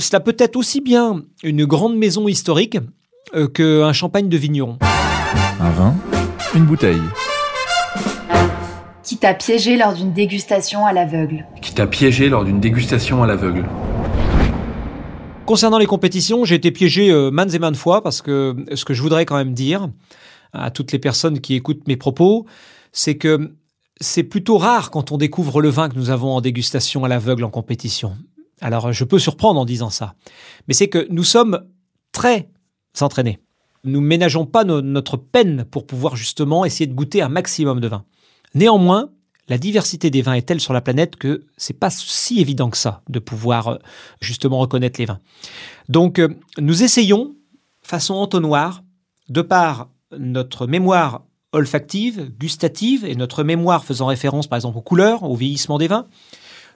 cela 0.00 0.18
peut 0.18 0.34
être 0.40 0.56
aussi 0.56 0.80
bien 0.80 1.22
une 1.44 1.66
grande 1.66 1.96
maison 1.96 2.26
historique 2.26 2.78
qu'un 3.54 3.92
champagne 3.92 4.28
de 4.28 4.36
vigneron. 4.36 4.78
Un 5.60 5.70
vin, 5.70 5.94
une 6.56 6.64
bouteille. 6.64 6.98
Qui 9.08 9.16
t'a 9.16 9.32
piégé 9.32 9.78
lors 9.78 9.94
d'une 9.94 10.12
dégustation 10.12 10.84
à 10.84 10.92
l'aveugle. 10.92 11.46
Qui 11.62 11.72
t'a 11.72 11.86
piégé 11.86 12.28
lors 12.28 12.44
d'une 12.44 12.60
dégustation 12.60 13.22
à 13.22 13.26
l'aveugle. 13.26 13.64
Concernant 15.46 15.78
les 15.78 15.86
compétitions, 15.86 16.44
j'ai 16.44 16.56
été 16.56 16.70
piégé 16.70 17.10
euh, 17.10 17.30
maintes 17.30 17.54
et 17.54 17.58
maintes 17.58 17.78
fois 17.78 18.02
parce 18.02 18.20
que 18.20 18.54
ce 18.74 18.84
que 18.84 18.92
je 18.92 19.00
voudrais 19.00 19.24
quand 19.24 19.38
même 19.38 19.54
dire 19.54 19.88
à 20.52 20.70
toutes 20.70 20.92
les 20.92 20.98
personnes 20.98 21.40
qui 21.40 21.54
écoutent 21.54 21.88
mes 21.88 21.96
propos, 21.96 22.44
c'est 22.92 23.16
que 23.16 23.54
c'est 23.98 24.24
plutôt 24.24 24.58
rare 24.58 24.90
quand 24.90 25.10
on 25.10 25.16
découvre 25.16 25.62
le 25.62 25.70
vin 25.70 25.88
que 25.88 25.96
nous 25.96 26.10
avons 26.10 26.32
en 26.32 26.42
dégustation 26.42 27.02
à 27.02 27.08
l'aveugle 27.08 27.44
en 27.44 27.50
compétition. 27.50 28.14
Alors 28.60 28.92
je 28.92 29.04
peux 29.04 29.18
surprendre 29.18 29.58
en 29.58 29.64
disant 29.64 29.88
ça, 29.88 30.16
mais 30.66 30.74
c'est 30.74 30.88
que 30.88 31.06
nous 31.08 31.24
sommes 31.24 31.64
très 32.12 32.50
entraînés. 33.00 33.38
Nous 33.84 34.02
ménageons 34.02 34.44
pas 34.44 34.64
no- 34.64 34.82
notre 34.82 35.16
peine 35.16 35.64
pour 35.64 35.86
pouvoir 35.86 36.14
justement 36.14 36.66
essayer 36.66 36.86
de 36.86 36.92
goûter 36.92 37.22
un 37.22 37.30
maximum 37.30 37.80
de 37.80 37.88
vin. 37.88 38.04
Néanmoins, 38.54 39.10
la 39.48 39.58
diversité 39.58 40.10
des 40.10 40.22
vins 40.22 40.34
est 40.34 40.42
telle 40.42 40.60
sur 40.60 40.72
la 40.72 40.80
planète 40.80 41.16
que 41.16 41.46
c'est 41.56 41.78
pas 41.78 41.90
si 41.90 42.40
évident 42.40 42.70
que 42.70 42.76
ça 42.76 43.02
de 43.08 43.18
pouvoir 43.18 43.68
euh, 43.68 43.76
justement 44.20 44.58
reconnaître 44.58 45.00
les 45.00 45.06
vins. 45.06 45.20
Donc, 45.88 46.18
euh, 46.18 46.28
nous 46.58 46.82
essayons, 46.82 47.34
façon 47.82 48.14
entonnoir, 48.14 48.82
de 49.28 49.42
par 49.42 49.88
notre 50.16 50.66
mémoire 50.66 51.22
olfactive, 51.52 52.30
gustative 52.38 53.04
et 53.04 53.14
notre 53.14 53.42
mémoire 53.42 53.84
faisant 53.84 54.06
référence 54.06 54.46
par 54.46 54.56
exemple 54.56 54.78
aux 54.78 54.82
couleurs, 54.82 55.22
au 55.22 55.34
vieillissement 55.34 55.78
des 55.78 55.88
vins, 55.88 56.06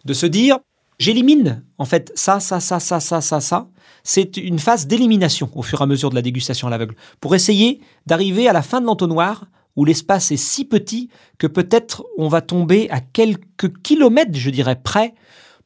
de 0.04 0.14
se 0.14 0.26
dire 0.26 0.58
j'élimine 0.98 1.62
en 1.78 1.84
fait 1.84 2.12
ça, 2.14 2.40
ça, 2.40 2.60
ça, 2.60 2.80
ça, 2.80 3.00
ça, 3.00 3.20
ça, 3.20 3.40
ça. 3.40 3.68
C'est 4.02 4.36
une 4.36 4.58
phase 4.58 4.86
d'élimination 4.86 5.50
au 5.54 5.62
fur 5.62 5.80
et 5.80 5.84
à 5.84 5.86
mesure 5.86 6.10
de 6.10 6.14
la 6.14 6.22
dégustation 6.22 6.66
à 6.68 6.70
l'aveugle 6.70 6.96
pour 7.20 7.34
essayer 7.34 7.80
d'arriver 8.06 8.48
à 8.48 8.52
la 8.52 8.62
fin 8.62 8.80
de 8.80 8.86
l'entonnoir 8.86 9.44
où 9.76 9.84
l'espace 9.84 10.30
est 10.30 10.36
si 10.36 10.64
petit 10.64 11.08
que 11.38 11.46
peut-être 11.46 12.04
on 12.18 12.28
va 12.28 12.40
tomber 12.40 12.88
à 12.90 13.00
quelques 13.00 13.80
kilomètres, 13.82 14.34
je 14.34 14.50
dirais, 14.50 14.76
près, 14.76 15.14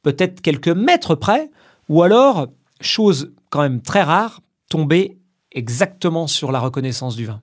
peut-être 0.03 0.41
quelques 0.41 0.69
mètres 0.69 1.15
près, 1.15 1.51
ou 1.89 2.03
alors, 2.03 2.49
chose 2.81 3.33
quand 3.51 3.63
même 3.63 3.81
très 3.81 4.03
rare, 4.03 4.41
tomber 4.69 5.19
exactement 5.53 6.27
sur 6.27 6.53
la 6.53 6.61
reconnaissance 6.61 7.17
du 7.17 7.27
vin. 7.27 7.41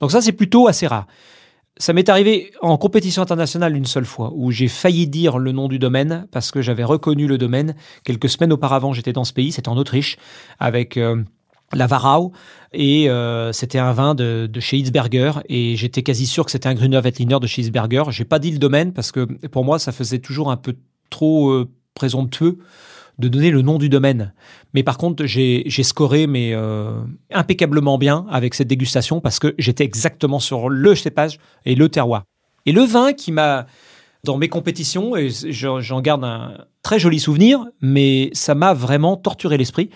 Donc 0.00 0.12
ça, 0.12 0.20
c'est 0.20 0.32
plutôt 0.32 0.68
assez 0.68 0.86
rare. 0.86 1.06
Ça 1.78 1.92
m'est 1.92 2.08
arrivé 2.08 2.52
en 2.62 2.78
compétition 2.78 3.20
internationale 3.20 3.76
une 3.76 3.84
seule 3.84 4.06
fois, 4.06 4.32
où 4.34 4.50
j'ai 4.50 4.68
failli 4.68 5.08
dire 5.08 5.38
le 5.38 5.52
nom 5.52 5.68
du 5.68 5.78
domaine, 5.78 6.26
parce 6.30 6.50
que 6.50 6.62
j'avais 6.62 6.84
reconnu 6.84 7.26
le 7.26 7.36
domaine. 7.36 7.74
Quelques 8.02 8.30
semaines 8.30 8.52
auparavant, 8.52 8.94
j'étais 8.94 9.12
dans 9.12 9.24
ce 9.24 9.34
pays, 9.34 9.52
c'était 9.52 9.68
en 9.68 9.76
Autriche, 9.76 10.16
avec 10.58 10.96
euh, 10.96 11.22
la 11.72 11.86
Warau, 11.86 12.32
et 12.72 13.10
euh, 13.10 13.52
c'était 13.52 13.78
un 13.78 13.92
vin 13.92 14.14
de, 14.14 14.48
de 14.50 14.60
chez 14.60 14.76
Hitzberger, 14.78 15.32
et 15.48 15.76
j'étais 15.76 16.02
quasi 16.02 16.26
sûr 16.26 16.44
que 16.44 16.50
c'était 16.50 16.68
un 16.68 16.74
Grüner 16.74 17.00
Veltliner 17.00 17.38
de 17.40 17.46
chez 17.46 17.62
Hitzberger. 17.62 18.04
J'ai 18.10 18.24
pas 18.24 18.38
dit 18.38 18.50
le 18.52 18.58
domaine, 18.58 18.92
parce 18.92 19.10
que 19.12 19.24
pour 19.48 19.64
moi, 19.64 19.78
ça 19.78 19.92
faisait 19.92 20.20
toujours 20.20 20.50
un 20.50 20.56
peu 20.56 20.76
trop 21.10 21.50
euh, 21.50 21.68
présomptueux 21.94 22.58
de 23.18 23.28
donner 23.28 23.50
le 23.50 23.62
nom 23.62 23.78
du 23.78 23.88
domaine. 23.88 24.34
Mais 24.74 24.82
par 24.82 24.98
contre, 24.98 25.24
j'ai 25.24 25.64
scoré 25.82 26.26
mais 26.26 26.52
euh, 26.52 27.00
impeccablement 27.32 27.96
bien 27.96 28.26
avec 28.30 28.52
cette 28.54 28.68
dégustation 28.68 29.20
parce 29.22 29.38
que 29.38 29.54
j'étais 29.56 29.84
exactement 29.84 30.38
sur 30.38 30.68
le 30.68 30.94
cépage 30.94 31.38
et 31.64 31.74
le 31.74 31.88
terroir. 31.88 32.24
Et 32.66 32.72
le 32.72 32.82
vin 32.82 33.14
qui 33.14 33.32
m'a 33.32 33.66
dans 34.24 34.36
mes 34.36 34.48
compétitions 34.50 35.16
et 35.16 35.30
je- 35.30 35.80
j'en 35.80 36.02
garde 36.02 36.24
un 36.24 36.58
très 36.82 36.98
joli 36.98 37.18
souvenir, 37.18 37.64
mais 37.80 38.28
ça 38.34 38.54
m'a 38.54 38.74
vraiment 38.74 39.16
torturé 39.16 39.56
l'esprit. 39.56 39.88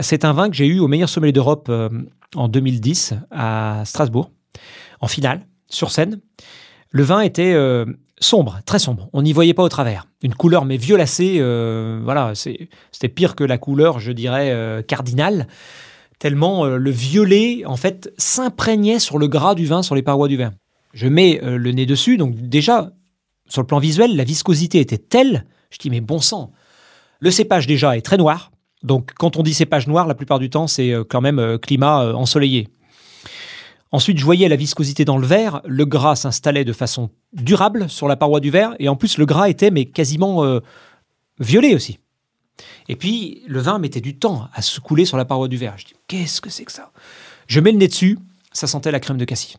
C'est 0.00 0.24
un 0.24 0.32
vin 0.32 0.50
que 0.50 0.56
j'ai 0.56 0.66
eu 0.66 0.80
au 0.80 0.88
meilleur 0.88 1.08
sommelier 1.08 1.32
d'Europe 1.32 1.68
euh, 1.70 1.88
en 2.34 2.48
2010 2.48 3.14
à 3.30 3.82
Strasbourg, 3.84 4.30
en 5.00 5.08
finale, 5.08 5.40
sur 5.68 5.90
scène. 5.90 6.20
Le 6.90 7.02
vin 7.02 7.20
était 7.20 7.52
euh, 7.54 7.86
sombre, 8.18 8.60
très 8.66 8.78
sombre. 8.78 9.08
On 9.12 9.22
n'y 9.22 9.32
voyait 9.32 9.54
pas 9.54 9.62
au 9.62 9.68
travers. 9.68 10.06
Une 10.22 10.34
couleur 10.34 10.64
mais 10.64 10.76
violacée, 10.76 11.36
euh, 11.38 12.00
voilà, 12.02 12.34
c'était 12.34 13.08
pire 13.08 13.34
que 13.34 13.44
la 13.44 13.58
couleur, 13.58 14.00
je 14.00 14.12
dirais, 14.12 14.84
cardinale. 14.86 15.46
Tellement 16.18 16.66
le 16.66 16.90
violet, 16.90 17.64
en 17.64 17.76
fait, 17.76 18.12
s'imprégnait 18.18 18.98
sur 18.98 19.18
le 19.18 19.28
gras 19.28 19.54
du 19.54 19.66
vin, 19.66 19.82
sur 19.82 19.94
les 19.94 20.02
parois 20.02 20.28
du 20.28 20.36
vin. 20.36 20.52
Je 20.92 21.06
mets 21.06 21.38
le 21.42 21.70
nez 21.70 21.86
dessus, 21.86 22.16
donc 22.16 22.34
déjà, 22.36 22.90
sur 23.48 23.62
le 23.62 23.66
plan 23.66 23.78
visuel, 23.78 24.16
la 24.16 24.24
viscosité 24.24 24.80
était 24.80 24.98
telle, 24.98 25.46
je 25.70 25.78
dis 25.78 25.90
mais 25.90 26.00
bon 26.00 26.18
sang. 26.18 26.52
Le 27.20 27.30
cépage 27.30 27.66
déjà 27.66 27.96
est 27.96 28.02
très 28.02 28.16
noir, 28.16 28.50
donc 28.82 29.12
quand 29.14 29.36
on 29.36 29.42
dit 29.42 29.54
cépage 29.54 29.86
noir, 29.86 30.06
la 30.06 30.14
plupart 30.14 30.38
du 30.38 30.50
temps 30.50 30.66
c'est 30.66 30.92
euh, 30.92 31.04
quand 31.04 31.20
même 31.20 31.38
euh, 31.38 31.58
climat 31.58 32.04
euh, 32.04 32.12
ensoleillé. 32.12 32.68
Ensuite, 33.90 34.18
je 34.18 34.24
voyais 34.24 34.48
la 34.48 34.56
viscosité 34.56 35.06
dans 35.06 35.16
le 35.16 35.26
verre, 35.26 35.62
le 35.64 35.86
gras 35.86 36.14
s'installait 36.14 36.66
de 36.66 36.74
façon 36.74 37.08
durable 37.32 37.88
sur 37.88 38.06
la 38.06 38.16
paroi 38.16 38.38
du 38.38 38.50
verre, 38.50 38.74
et 38.78 38.90
en 38.90 38.96
plus 38.96 39.16
le 39.16 39.24
gras 39.24 39.48
était 39.48 39.70
mais 39.70 39.86
quasiment 39.86 40.60
violet 41.40 41.74
aussi. 41.74 41.98
Et 42.88 42.96
puis 42.96 43.42
le 43.46 43.60
vin 43.60 43.78
mettait 43.78 44.02
du 44.02 44.18
temps 44.18 44.48
à 44.52 44.60
se 44.60 44.78
couler 44.80 45.06
sur 45.06 45.16
la 45.16 45.24
paroi 45.24 45.48
du 45.48 45.56
verre. 45.56 45.72
Je 45.78 45.86
dis 45.86 45.94
qu'est-ce 46.06 46.42
que 46.42 46.50
c'est 46.50 46.66
que 46.66 46.72
ça? 46.72 46.92
Je 47.46 47.60
mets 47.60 47.72
le 47.72 47.78
nez 47.78 47.88
dessus, 47.88 48.18
ça 48.52 48.66
sentait 48.66 48.90
la 48.90 49.00
crème 49.00 49.16
de 49.16 49.24
cassis. 49.24 49.56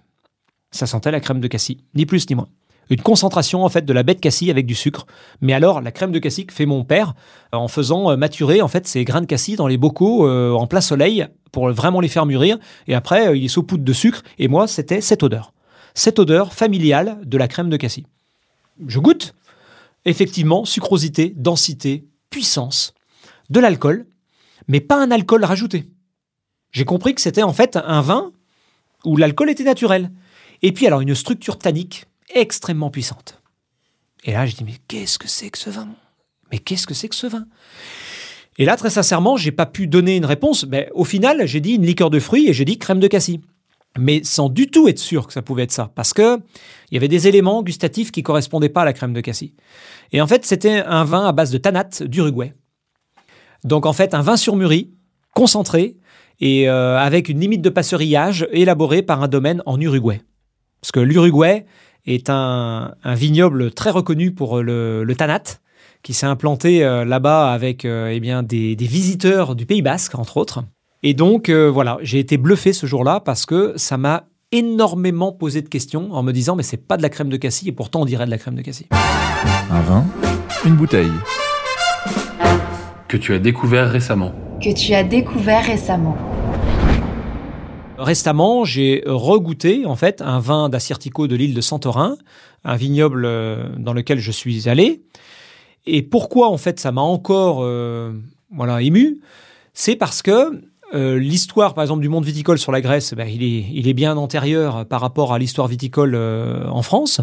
Ça 0.70 0.86
sentait 0.86 1.10
la 1.10 1.22
crème 1.22 1.40
de 1.40 1.48
cassis, 1.48 1.78
ni 1.96 2.06
plus 2.06 2.30
ni 2.30 2.36
moins. 2.36 2.50
Une 2.90 3.02
concentration 3.02 3.64
en 3.64 3.70
fait 3.70 3.86
de 3.86 3.94
la 3.94 4.04
baie 4.04 4.16
de 4.16 4.20
cassis 4.20 4.50
avec 4.50 4.66
du 4.66 4.76
sucre. 4.76 5.06
Mais 5.42 5.54
alors 5.54 5.82
la 5.82 5.92
crème 5.92 6.12
de 6.12 6.20
cassis 6.20 6.46
que 6.46 6.54
fait 6.54 6.66
mon 6.66 6.84
père 6.84 7.14
euh, 7.54 7.58
en 7.58 7.68
faisant 7.68 8.12
euh, 8.12 8.18
maturer 8.18 8.62
en 8.62 8.68
fait 8.68 8.88
ces 8.88 9.04
grains 9.04 9.22
de 9.22 9.28
cassis 9.28 9.56
dans 9.56 9.68
les 9.68 9.78
bocaux 9.78 10.28
euh, 10.28 10.52
en 10.52 10.66
plein 10.66 10.82
soleil 10.82 11.28
pour 11.52 11.70
vraiment 11.70 12.02
les 12.02 12.08
faire 12.08 12.26
mûrir. 12.26 12.58
Et 12.88 12.96
après 12.96 13.28
euh, 13.28 13.38
il 13.38 13.50
saupoudre 13.50 13.84
de 13.84 13.94
sucre. 13.94 14.24
Et 14.40 14.48
moi 14.48 14.68
c'était 14.68 15.02
cette 15.02 15.22
odeur, 15.22 15.54
cette 15.94 16.18
odeur 16.18 16.54
familiale 16.54 17.20
de 17.24 17.38
la 17.38 17.48
crème 17.48 17.70
de 17.70 17.78
cassis. 17.78 18.06
Je 18.88 19.00
goûte. 19.00 19.36
Effectivement, 20.06 20.64
sucrosité, 20.64 21.34
densité, 21.36 22.06
puissance, 22.30 22.94
de 23.50 23.60
l'alcool, 23.60 24.08
mais 24.70 24.80
pas 24.80 24.96
un 24.96 25.12
alcool 25.12 25.44
rajouté. 25.44 25.90
J'ai 26.72 26.86
compris 26.86 27.14
que 27.14 27.22
c'était 27.22 27.44
en 27.44 27.52
fait 27.52 27.78
un 27.78 28.02
vin 28.02 28.32
où 29.04 29.18
l'alcool 29.18 29.50
était 29.50 29.64
naturel. 29.66 30.10
Et 30.62 30.72
puis 30.72 30.88
alors 30.88 31.02
une 31.02 31.16
structure 31.16 31.58
tannique 31.58 32.06
extrêmement 32.34 32.90
puissante. 32.90 33.42
Et 34.24 34.34
là, 34.34 34.46
je 34.46 34.56
dis 34.56 34.64
mais 34.64 34.76
qu'est-ce 34.88 35.18
que 35.18 35.28
c'est 35.28 35.50
que 35.50 35.58
ce 35.58 35.70
vin? 35.70 35.90
Mais 36.52 36.60
qu'est-ce 36.60 36.88
que 36.88 36.94
c'est 36.94 37.10
que 37.10 37.16
ce 37.16 37.28
vin? 37.28 37.46
Et 38.58 38.66
là, 38.66 38.76
très 38.76 38.90
sincèrement, 38.90 39.38
j'ai 39.38 39.52
pas 39.52 39.66
pu 39.66 39.88
donner 39.88 40.18
une 40.18 40.26
réponse. 40.26 40.66
Mais 40.66 40.90
au 40.94 41.06
final, 41.06 41.48
j'ai 41.48 41.62
dit 41.62 41.76
une 41.76 41.86
liqueur 41.86 42.10
de 42.10 42.20
fruits 42.20 42.50
et 42.50 42.54
j'ai 42.54 42.66
dit 42.66 42.78
crème 42.78 43.00
de 43.00 43.08
cassis. 43.08 43.40
Mais 43.98 44.22
sans 44.24 44.50
du 44.50 44.68
tout 44.68 44.88
être 44.88 45.00
sûr 45.00 45.28
que 45.28 45.34
ça 45.34 45.42
pouvait 45.42 45.64
être 45.64 45.72
ça, 45.72 45.92
parce 45.96 46.14
que 46.14 46.38
il 46.92 46.94
y 46.94 46.98
avait 46.98 47.08
des 47.08 47.28
éléments 47.28 47.64
gustatifs 47.64 48.12
qui 48.12 48.22
correspondaient 48.22 48.70
pas 48.70 48.84
à 48.84 48.86
la 48.86 48.94
crème 48.94 49.14
de 49.14 49.22
cassis. 49.22 49.54
Et 50.12 50.22
en 50.22 50.28
fait, 50.28 50.46
c'était 50.46 50.84
un 50.86 51.04
vin 51.06 51.26
à 51.26 51.32
base 51.32 51.52
de 51.52 51.58
tanat 51.58 51.90
d'Uruguay. 52.02 52.54
Donc 53.64 53.86
en 53.86 53.94
fait, 53.94 54.14
un 54.14 54.22
vin 54.22 54.38
surmûri, 54.38 54.92
concentré, 55.34 55.98
et 56.40 56.70
euh, 56.70 56.98
avec 56.98 57.30
une 57.30 57.40
limite 57.40 57.62
de 57.62 57.70
passerillage 57.70 58.48
élaborée 58.52 59.02
par 59.02 59.24
un 59.24 59.28
domaine 59.28 59.62
en 59.66 59.80
Uruguay. 59.80 60.22
Parce 60.82 60.92
que 60.92 61.00
l'Uruguay 61.00 61.66
est 62.06 62.30
un, 62.30 62.94
un 63.04 63.14
vignoble 63.14 63.72
très 63.72 63.90
reconnu 63.90 64.32
pour 64.32 64.62
le, 64.62 65.04
le 65.04 65.16
tanat, 65.16 65.44
qui 66.02 66.14
s'est 66.14 66.26
implanté 66.26 66.84
euh, 66.84 67.04
là-bas 67.06 67.52
avec 67.52 67.84
euh, 67.86 68.10
eh 68.12 68.20
bien, 68.20 68.42
des, 68.42 68.76
des 68.76 68.86
visiteurs 68.86 69.56
du 69.56 69.66
Pays 69.66 69.82
Basque, 69.82 70.16
entre 70.16 70.38
autres. 70.38 70.64
Et 71.04 71.14
donc, 71.14 71.50
euh, 71.50 71.70
voilà, 71.70 71.98
j'ai 72.02 72.20
été 72.20 72.38
bluffé 72.38 72.74
ce 72.74 72.86
jour-là 72.86 73.20
parce 73.20 73.46
que 73.46 73.74
ça 73.76 73.98
m'a 73.98 74.24
énormément 74.52 75.32
posé 75.32 75.62
de 75.62 75.70
questions 75.70 76.12
en 76.12 76.24
me 76.24 76.32
disant, 76.32 76.56
mais 76.56 76.64
c'est 76.64 76.78
pas 76.78 76.98
de 76.98 77.02
la 77.02 77.10
crème 77.10 77.30
de 77.30 77.38
cassis, 77.38 77.68
et 77.68 77.72
pourtant 77.72 78.02
on 78.02 78.06
dirait 78.06 78.26
de 78.26 78.32
la 78.32 78.38
crème 78.38 78.56
de 78.56 78.62
cassis. 78.62 78.88
Un 79.72 79.82
vin, 79.82 80.06
une 80.66 80.76
bouteille. 80.76 81.12
Que 83.08 83.18
tu 83.18 83.34
as 83.34 83.40
découvert 83.40 83.90
récemment. 83.90 84.34
Que 84.64 84.74
tu 84.74 84.94
as 84.94 85.04
découvert 85.04 85.66
récemment. 85.66 86.18
Récemment, 88.00 88.64
j'ai 88.64 89.04
regoûté 89.06 89.86
en 89.86 89.98
fait 89.98 90.22
un 90.22 90.40
vin 90.40 90.70
d'Assyrtiko 90.70 91.28
de 91.28 91.36
l'île 91.36 91.54
de 91.54 91.60
Santorin, 91.60 92.16
un 92.64 92.78
vignoble 92.78 93.26
euh, 93.26 93.68
dans 93.78 93.92
lequel 93.92 94.20
je 94.20 94.32
suis 94.32 94.70
allé. 94.70 95.02
Et 95.86 96.02
pourquoi 96.02 96.50
en 96.50 96.58
fait 96.58 96.80
ça 96.80 96.94
m'a 96.94 97.02
encore 97.02 97.60
euh, 97.62 98.14
voilà 98.56 98.82
ému, 98.82 99.20
c'est 99.74 99.98
parce 99.98 100.22
que 100.22 100.62
euh, 100.94 101.20
l'histoire 101.20 101.74
par 101.74 101.84
exemple 101.84 102.02
du 102.02 102.08
monde 102.08 102.24
viticole 102.24 102.58
sur 102.58 102.72
la 102.72 102.80
Grèce, 102.80 103.14
ben, 103.14 103.28
il 103.28 103.44
est 103.44 103.66
il 103.74 103.90
est 103.90 103.94
bien 103.94 104.16
antérieur 104.16 104.86
par 104.86 105.02
rapport 105.02 105.34
à 105.34 105.40
l'histoire 105.40 105.68
viticole 105.68 106.16
euh, 106.16 106.70
en 106.70 106.84
France. 106.84 107.20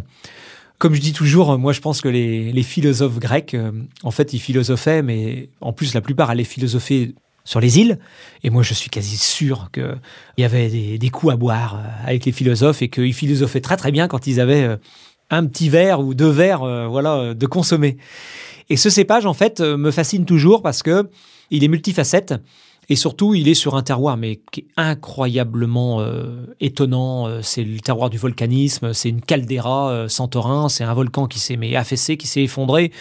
Comme 0.78 0.92
je 0.92 1.00
dis 1.00 1.14
toujours, 1.14 1.56
moi 1.56 1.72
je 1.72 1.80
pense 1.80 2.02
que 2.02 2.08
les, 2.08 2.52
les 2.52 2.62
philosophes 2.62 3.18
grecs, 3.18 3.56
en 4.02 4.10
fait, 4.10 4.34
ils 4.34 4.38
philosophaient, 4.38 5.00
mais 5.00 5.48
en 5.62 5.72
plus 5.72 5.94
la 5.94 6.02
plupart 6.02 6.28
allaient 6.28 6.44
philosopher 6.44 7.14
sur 7.46 7.60
les 7.60 7.78
îles. 7.78 7.98
Et 8.44 8.50
moi 8.50 8.62
je 8.62 8.74
suis 8.74 8.90
quasi 8.90 9.16
sûr 9.16 9.70
qu'il 9.72 9.98
y 10.36 10.44
avait 10.44 10.98
des, 10.98 11.10
coups 11.10 11.32
à 11.32 11.36
boire 11.36 11.76
euh, 11.76 12.08
avec 12.08 12.26
les 12.26 12.32
philosophes 12.32 12.82
et 12.82 12.90
qu'ils 12.90 13.14
philosophaient 13.14 13.62
très 13.62 13.78
très 13.78 13.92
bien 13.92 14.08
quand 14.08 14.26
ils 14.26 14.40
avaient 14.40 14.64
euh, 14.64 14.76
un 15.30 15.46
petit 15.46 15.70
verre 15.70 16.00
ou 16.00 16.12
deux 16.12 16.28
verres 16.28 16.64
euh, 16.64 16.86
voilà, 16.86 17.32
de 17.32 17.46
consommer. 17.46 17.96
Et 18.68 18.76
ce 18.76 18.90
cépage, 18.90 19.26
en 19.26 19.32
fait, 19.32 19.60
me 19.60 19.92
fascine 19.92 20.24
toujours 20.24 20.60
parce 20.60 20.82
que 20.82 21.08
il 21.50 21.62
est 21.62 21.68
multifacette 21.68 22.34
et 22.88 22.96
surtout, 22.96 23.34
il 23.34 23.48
est 23.48 23.54
sur 23.54 23.74
un 23.74 23.82
terroir 23.82 24.16
mais 24.16 24.40
qui 24.52 24.60
est 24.60 24.66
incroyablement 24.76 26.00
euh, 26.00 26.46
étonnant. 26.60 27.26
Euh, 27.26 27.40
C'est 27.42 27.64
le 27.64 27.80
terroir 27.80 28.10
du 28.10 28.18
volcanisme, 28.18 28.92
c'est 28.92 29.08
une 29.08 29.20
caldeira 29.20 29.90
euh, 29.90 30.08
Santorin, 30.08 30.68
c'est 30.68 30.84
un 30.84 30.94
volcan 30.94 31.26
qui 31.26 31.40
s'est 31.40 31.58
affaissé, 31.74 32.16
qui 32.16 32.26
s'est 32.26 32.42
effondré. 32.42 32.92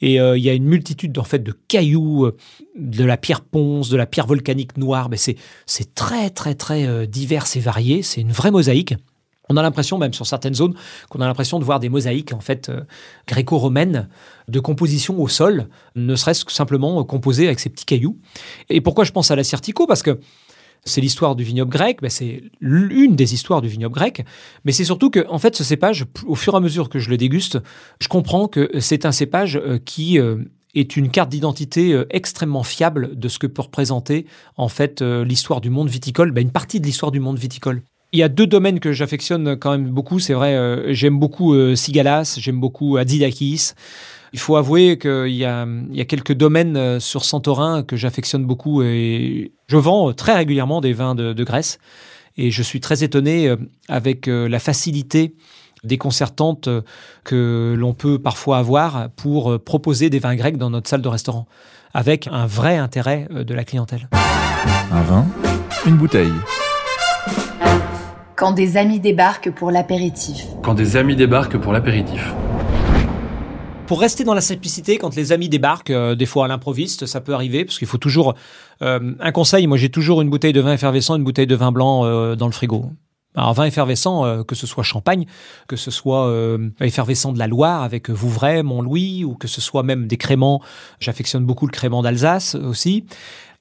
Et 0.00 0.20
euh, 0.20 0.38
il 0.38 0.44
y 0.44 0.48
a 0.48 0.54
une 0.54 0.64
multitude 0.64 1.18
en 1.18 1.24
fait 1.24 1.40
de 1.40 1.52
cailloux, 1.68 2.30
de 2.78 3.04
la 3.04 3.16
pierre 3.16 3.42
ponce, 3.42 3.90
de 3.90 3.96
la 3.96 4.06
pierre 4.06 4.26
volcanique 4.26 4.78
noire. 4.78 5.08
Mais 5.10 5.18
c'est 5.18 5.94
très 5.94 6.30
très 6.30 6.54
très 6.54 7.06
divers 7.06 7.46
et 7.54 7.60
varié. 7.60 8.02
C'est 8.02 8.22
une 8.22 8.32
vraie 8.32 8.50
mosaïque. 8.50 8.94
On 9.50 9.58
a 9.58 9.62
l'impression, 9.62 9.98
même 9.98 10.14
sur 10.14 10.26
certaines 10.26 10.54
zones, 10.54 10.74
qu'on 11.10 11.20
a 11.20 11.26
l'impression 11.26 11.58
de 11.58 11.64
voir 11.64 11.78
des 11.78 11.90
mosaïques 11.90 12.32
en 12.32 12.40
fait 12.40 12.72
gréco-romaines 13.26 14.08
de 14.48 14.60
composition 14.60 15.20
au 15.20 15.28
sol, 15.28 15.68
ne 15.94 16.14
serait-ce 16.16 16.44
que 16.44 16.52
simplement 16.52 17.00
euh, 17.00 17.04
composées 17.04 17.46
avec 17.46 17.60
ces 17.60 17.70
petits 17.70 17.84
cailloux. 17.84 18.18
Et 18.68 18.80
pourquoi 18.80 19.04
je 19.04 19.12
pense 19.12 19.30
à 19.30 19.36
l'Assyrtiko 19.36 19.86
Parce 19.86 20.02
que 20.02 20.18
c'est 20.84 21.00
l'histoire 21.00 21.34
du 21.34 21.44
vignoble 21.44 21.70
grec, 21.70 22.00
c'est 22.08 22.42
l'une 22.60 23.16
des 23.16 23.32
histoires 23.32 23.62
du 23.62 23.68
vignoble 23.68 23.94
grec, 23.94 24.24
mais 24.64 24.72
c'est 24.72 24.84
surtout 24.84 25.08
que, 25.08 25.26
en 25.30 25.38
fait, 25.38 25.56
ce 25.56 25.64
cépage, 25.64 26.04
au 26.26 26.34
fur 26.34 26.52
et 26.52 26.56
à 26.58 26.60
mesure 26.60 26.90
que 26.90 26.98
je 26.98 27.08
le 27.08 27.16
déguste, 27.16 27.58
je 28.00 28.08
comprends 28.08 28.48
que 28.48 28.70
c'est 28.80 29.06
un 29.06 29.12
cépage 29.12 29.56
euh, 29.56 29.78
qui 29.82 30.18
euh, 30.18 30.36
est 30.74 30.96
une 30.96 31.10
carte 31.10 31.30
d'identité 31.30 31.98
extrêmement 32.10 32.64
fiable 32.64 33.18
de 33.18 33.28
ce 33.28 33.38
que 33.38 33.46
peut 33.46 33.62
représenter, 33.62 34.26
en 34.56 34.68
fait, 34.68 35.02
l'histoire 35.02 35.60
du 35.60 35.70
monde 35.70 35.88
viticole, 35.88 36.32
ben 36.32 36.42
une 36.42 36.50
partie 36.50 36.80
de 36.80 36.86
l'histoire 36.86 37.12
du 37.12 37.20
monde 37.20 37.38
viticole. 37.38 37.82
Il 38.12 38.18
y 38.18 38.24
a 38.24 38.28
deux 38.28 38.48
domaines 38.48 38.80
que 38.80 38.92
j'affectionne 38.92 39.56
quand 39.56 39.70
même 39.70 39.88
beaucoup, 39.90 40.18
c'est 40.18 40.34
vrai, 40.34 40.92
j'aime 40.92 41.20
beaucoup 41.20 41.54
Sigalas, 41.76 42.38
j'aime 42.40 42.58
beaucoup 42.58 42.96
Adidakis. 42.96 43.74
Il 44.34 44.40
faut 44.40 44.56
avouer 44.56 44.98
qu'il 44.98 45.28
y 45.28 45.44
a, 45.44 45.64
il 45.90 45.96
y 45.96 46.00
a 46.00 46.04
quelques 46.04 46.32
domaines 46.32 46.76
euh, 46.76 46.98
sur 46.98 47.24
Santorin 47.24 47.84
que 47.84 47.94
j'affectionne 47.94 48.44
beaucoup 48.44 48.82
et 48.82 49.52
je 49.68 49.76
vends 49.76 50.10
euh, 50.10 50.12
très 50.12 50.34
régulièrement 50.34 50.80
des 50.80 50.92
vins 50.92 51.14
de, 51.14 51.32
de 51.32 51.44
Grèce 51.44 51.78
et 52.36 52.50
je 52.50 52.60
suis 52.64 52.80
très 52.80 53.04
étonné 53.04 53.46
euh, 53.46 53.54
avec 53.88 54.26
la 54.26 54.58
facilité 54.58 55.36
déconcertante 55.84 56.68
que 57.22 57.76
l'on 57.78 57.94
peut 57.94 58.18
parfois 58.18 58.58
avoir 58.58 59.10
pour 59.10 59.62
proposer 59.62 60.10
des 60.10 60.18
vins 60.18 60.34
grecs 60.34 60.56
dans 60.56 60.70
notre 60.70 60.90
salle 60.90 61.02
de 61.02 61.08
restaurant 61.08 61.46
avec 61.92 62.26
un 62.26 62.46
vrai 62.46 62.76
intérêt 62.76 63.28
de 63.30 63.54
la 63.54 63.62
clientèle. 63.62 64.08
Un 64.90 65.02
vin, 65.02 65.26
une 65.86 65.96
bouteille. 65.96 66.32
Quand 68.34 68.50
des 68.50 68.78
amis 68.78 68.98
débarquent 68.98 69.52
pour 69.52 69.70
l'apéritif. 69.70 70.44
Quand 70.62 70.74
des 70.74 70.96
amis 70.96 71.14
débarquent 71.14 71.58
pour 71.58 71.72
l'apéritif. 71.72 72.34
Pour 73.94 74.00
rester 74.00 74.24
dans 74.24 74.34
la 74.34 74.40
simplicité, 74.40 74.98
quand 74.98 75.14
les 75.14 75.30
amis 75.30 75.48
débarquent, 75.48 75.90
euh, 75.90 76.16
des 76.16 76.26
fois 76.26 76.46
à 76.46 76.48
l'improviste, 76.48 77.06
ça 77.06 77.20
peut 77.20 77.32
arriver, 77.32 77.64
parce 77.64 77.78
qu'il 77.78 77.86
faut 77.86 77.96
toujours... 77.96 78.34
euh, 78.82 79.14
un 79.20 79.30
conseil, 79.30 79.68
moi 79.68 79.76
j'ai 79.76 79.88
toujours 79.88 80.20
une 80.20 80.28
bouteille 80.28 80.52
de 80.52 80.60
vin 80.60 80.72
effervescent, 80.72 81.14
une 81.14 81.22
bouteille 81.22 81.46
de 81.46 81.54
vin 81.54 81.70
blanc 81.70 82.04
euh, 82.04 82.34
dans 82.34 82.46
le 82.46 82.52
frigo. 82.52 82.86
un 83.36 83.52
vin 83.52 83.66
effervescent, 83.66 84.42
que 84.42 84.56
ce 84.56 84.66
soit 84.66 84.82
Champagne, 84.82 85.26
que 85.68 85.76
ce 85.76 85.92
soit 85.92 86.28
effervescent 86.80 87.32
de 87.32 87.38
la 87.38 87.46
Loire 87.46 87.84
avec 87.84 88.10
Vouvray, 88.10 88.64
Montlouis, 88.64 89.22
ou 89.22 89.36
que 89.36 89.46
ce 89.46 89.60
soit 89.60 89.84
même 89.84 90.08
des 90.08 90.16
créments. 90.16 90.60
J'affectionne 90.98 91.44
beaucoup 91.44 91.68
le 91.68 91.72
crément 91.72 92.02
d'Alsace 92.02 92.56
aussi. 92.56 93.04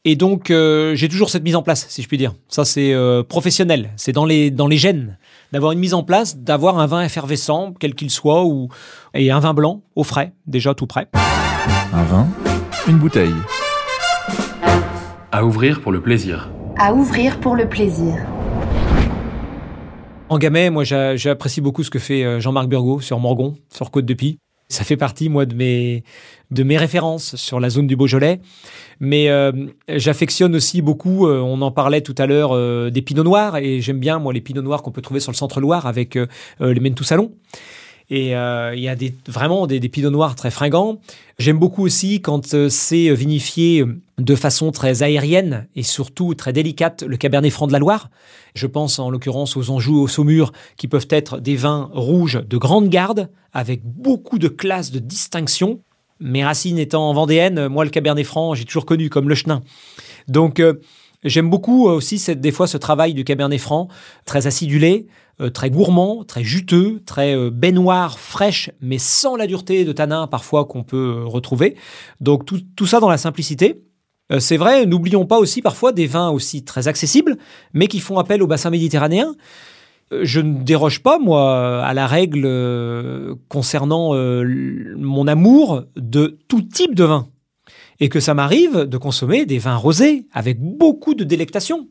Et 0.03 0.15
donc, 0.15 0.47
j'ai 0.49 1.09
toujours 1.09 1.29
cette 1.29 1.43
mise 1.43 1.55
en 1.55 1.61
place, 1.61 1.85
si 1.89 2.01
je 2.01 2.07
puis 2.07 2.17
dire. 2.17 2.33
Ça, 2.47 2.65
c'est 2.65 2.95
professionnel. 3.29 3.91
C'est 3.97 4.13
dans 4.13 4.25
les, 4.25 4.49
dans 4.49 4.67
les 4.67 4.77
gènes 4.77 5.15
d'avoir 5.53 5.71
une 5.71 5.79
mise 5.79 5.93
en 5.93 6.01
place, 6.01 6.35
d'avoir 6.35 6.79
un 6.79 6.87
vin 6.87 7.03
effervescent, 7.03 7.75
quel 7.79 7.93
qu'il 7.93 8.09
soit, 8.09 8.43
ou, 8.43 8.69
et 9.13 9.29
un 9.29 9.39
vin 9.39 9.53
blanc 9.53 9.83
au 9.95 10.03
frais, 10.03 10.33
déjà 10.47 10.73
tout 10.73 10.87
prêt. 10.87 11.07
Un 11.93 12.03
vin, 12.05 12.27
une 12.87 12.97
bouteille. 12.97 13.35
À 15.31 15.45
ouvrir 15.45 15.79
pour 15.81 15.91
le 15.91 16.01
plaisir. 16.01 16.49
À 16.79 16.95
ouvrir 16.95 17.39
pour 17.39 17.55
le 17.55 17.69
plaisir. 17.69 18.15
En 20.29 20.39
Gamay, 20.39 20.71
moi, 20.71 20.83
j'apprécie 20.83 21.61
beaucoup 21.61 21.83
ce 21.83 21.91
que 21.91 21.99
fait 21.99 22.23
euh, 22.23 22.39
Jean-Marc 22.39 22.67
Burgot 22.67 23.01
sur 23.01 23.19
Morgon, 23.19 23.53
sur 23.71 23.91
Côte 23.91 24.05
de 24.05 24.13
Pie. 24.15 24.39
Ça 24.73 24.83
fait 24.83 24.97
partie, 24.97 25.29
moi, 25.29 25.45
de 25.45 25.53
mes, 25.53 26.77
références 26.77 27.35
sur 27.35 27.59
la 27.59 27.69
zone 27.69 27.85
du 27.85 27.95
Beaujolais. 27.95 28.39
Mais 28.99 29.29
euh, 29.29 29.51
j'affectionne 29.87 30.55
aussi 30.55 30.81
beaucoup, 30.81 31.27
euh, 31.27 31.39
on 31.39 31.61
en 31.61 31.71
parlait 31.71 32.01
tout 32.01 32.15
à 32.17 32.25
l'heure, 32.25 32.91
des 32.91 33.01
pinots 33.03 33.23
noirs. 33.23 33.57
Et 33.57 33.81
j'aime 33.81 33.99
bien, 33.99 34.17
moi, 34.17 34.33
les 34.33 34.41
pinots 34.41 34.63
noirs 34.63 34.81
qu'on 34.81 34.91
peut 34.91 35.01
trouver 35.03 35.19
sur 35.19 35.31
le 35.31 35.37
centre-Loire 35.37 35.85
avec 35.85 36.17
les 36.59 36.79
Mentou 36.79 37.03
Salon. 37.03 37.31
Et 38.09 38.31
il 38.31 38.79
y 38.79 38.87
a 38.87 38.95
des, 38.95 39.15
vraiment 39.27 39.65
des, 39.65 39.79
des 39.79 40.01
noirs 40.09 40.35
très 40.35 40.51
fringants. 40.51 40.99
J'aime 41.39 41.57
beaucoup 41.57 41.83
aussi 41.83 42.21
quand 42.21 42.55
c'est 42.69 43.13
vinifié 43.13 43.85
de 44.19 44.35
façon 44.35 44.71
très 44.71 45.01
aérienne 45.01 45.67
et 45.75 45.83
surtout 45.83 46.35
très 46.35 46.53
délicate 46.53 47.03
le 47.03 47.17
Cabernet 47.17 47.51
Franc 47.51 47.67
de 47.67 47.71
la 47.71 47.79
Loire. 47.79 48.09
Je 48.53 48.67
pense 48.67 48.99
en 48.99 49.09
l'occurrence 49.09 49.57
aux 49.57 49.71
Anjou 49.71 49.99
aux 49.99 50.07
Saumur 50.07 50.51
qui 50.77 50.87
peuvent 50.87 51.07
être 51.09 51.39
des 51.39 51.55
vins 51.55 51.89
rouges 51.93 52.43
de 52.47 52.57
grande 52.57 52.89
garde 52.89 53.29
avec 53.51 53.81
beaucoup 53.83 54.37
de 54.37 54.47
classes 54.47 54.91
de 54.91 54.99
distinction. 54.99 55.79
Mes 56.19 56.43
racines 56.45 56.77
étant 56.77 57.11
vendéennes, 57.13 57.67
moi 57.67 57.83
le 57.83 57.89
Cabernet 57.89 58.25
Franc, 58.25 58.53
j'ai 58.53 58.65
toujours 58.65 58.85
connu 58.85 59.09
comme 59.09 59.27
le 59.27 59.35
chenin. 59.35 59.63
Donc 60.27 60.59
euh, 60.59 60.75
j'aime 61.23 61.49
beaucoup 61.49 61.87
aussi 61.87 62.19
cette, 62.19 62.41
des 62.41 62.51
fois 62.51 62.67
ce 62.67 62.77
travail 62.77 63.13
du 63.13 63.23
Cabernet 63.23 63.59
Franc, 63.59 63.87
très 64.25 64.45
acidulé, 64.45 65.07
euh, 65.41 65.49
très 65.49 65.69
gourmand, 65.69 66.23
très 66.23 66.43
juteux, 66.43 67.01
très 67.05 67.35
euh, 67.35 67.49
baignoire, 67.49 68.19
fraîche, 68.19 68.69
mais 68.81 68.97
sans 68.97 69.35
la 69.35 69.47
dureté 69.47 69.85
de 69.85 69.91
tanin 69.91 70.27
parfois 70.27 70.65
qu'on 70.65 70.83
peut 70.83 71.23
retrouver. 71.25 71.75
Donc 72.21 72.45
tout, 72.45 72.61
tout 72.75 72.85
ça 72.85 72.99
dans 72.99 73.09
la 73.09 73.17
simplicité. 73.17 73.83
Euh, 74.31 74.39
c'est 74.39 74.57
vrai, 74.57 74.85
n'oublions 74.85 75.25
pas 75.25 75.37
aussi 75.37 75.61
parfois 75.61 75.91
des 75.91 76.07
vins 76.07 76.29
aussi 76.29 76.63
très 76.63 76.87
accessibles, 76.87 77.37
mais 77.73 77.87
qui 77.87 77.99
font 77.99 78.17
appel 78.17 78.41
au 78.41 78.47
bassin 78.47 78.69
méditerranéen. 78.69 79.35
Euh, 80.11 80.21
je 80.23 80.39
ne 80.39 80.63
déroge 80.63 81.01
pas, 81.01 81.19
moi, 81.19 81.83
à 81.83 81.93
la 81.93 82.07
règle 82.07 82.43
euh, 82.45 83.35
concernant 83.49 84.13
mon 84.13 85.27
amour 85.27 85.83
de 85.95 86.37
tout 86.47 86.61
type 86.61 86.95
de 86.95 87.03
vin. 87.03 87.27
Et 87.99 88.09
que 88.09 88.19
ça 88.19 88.33
m'arrive 88.33 88.85
de 88.85 88.97
consommer 88.97 89.45
des 89.45 89.59
vins 89.59 89.75
rosés 89.77 90.25
avec 90.33 90.59
beaucoup 90.59 91.13
de 91.13 91.23
délectation. 91.23 91.87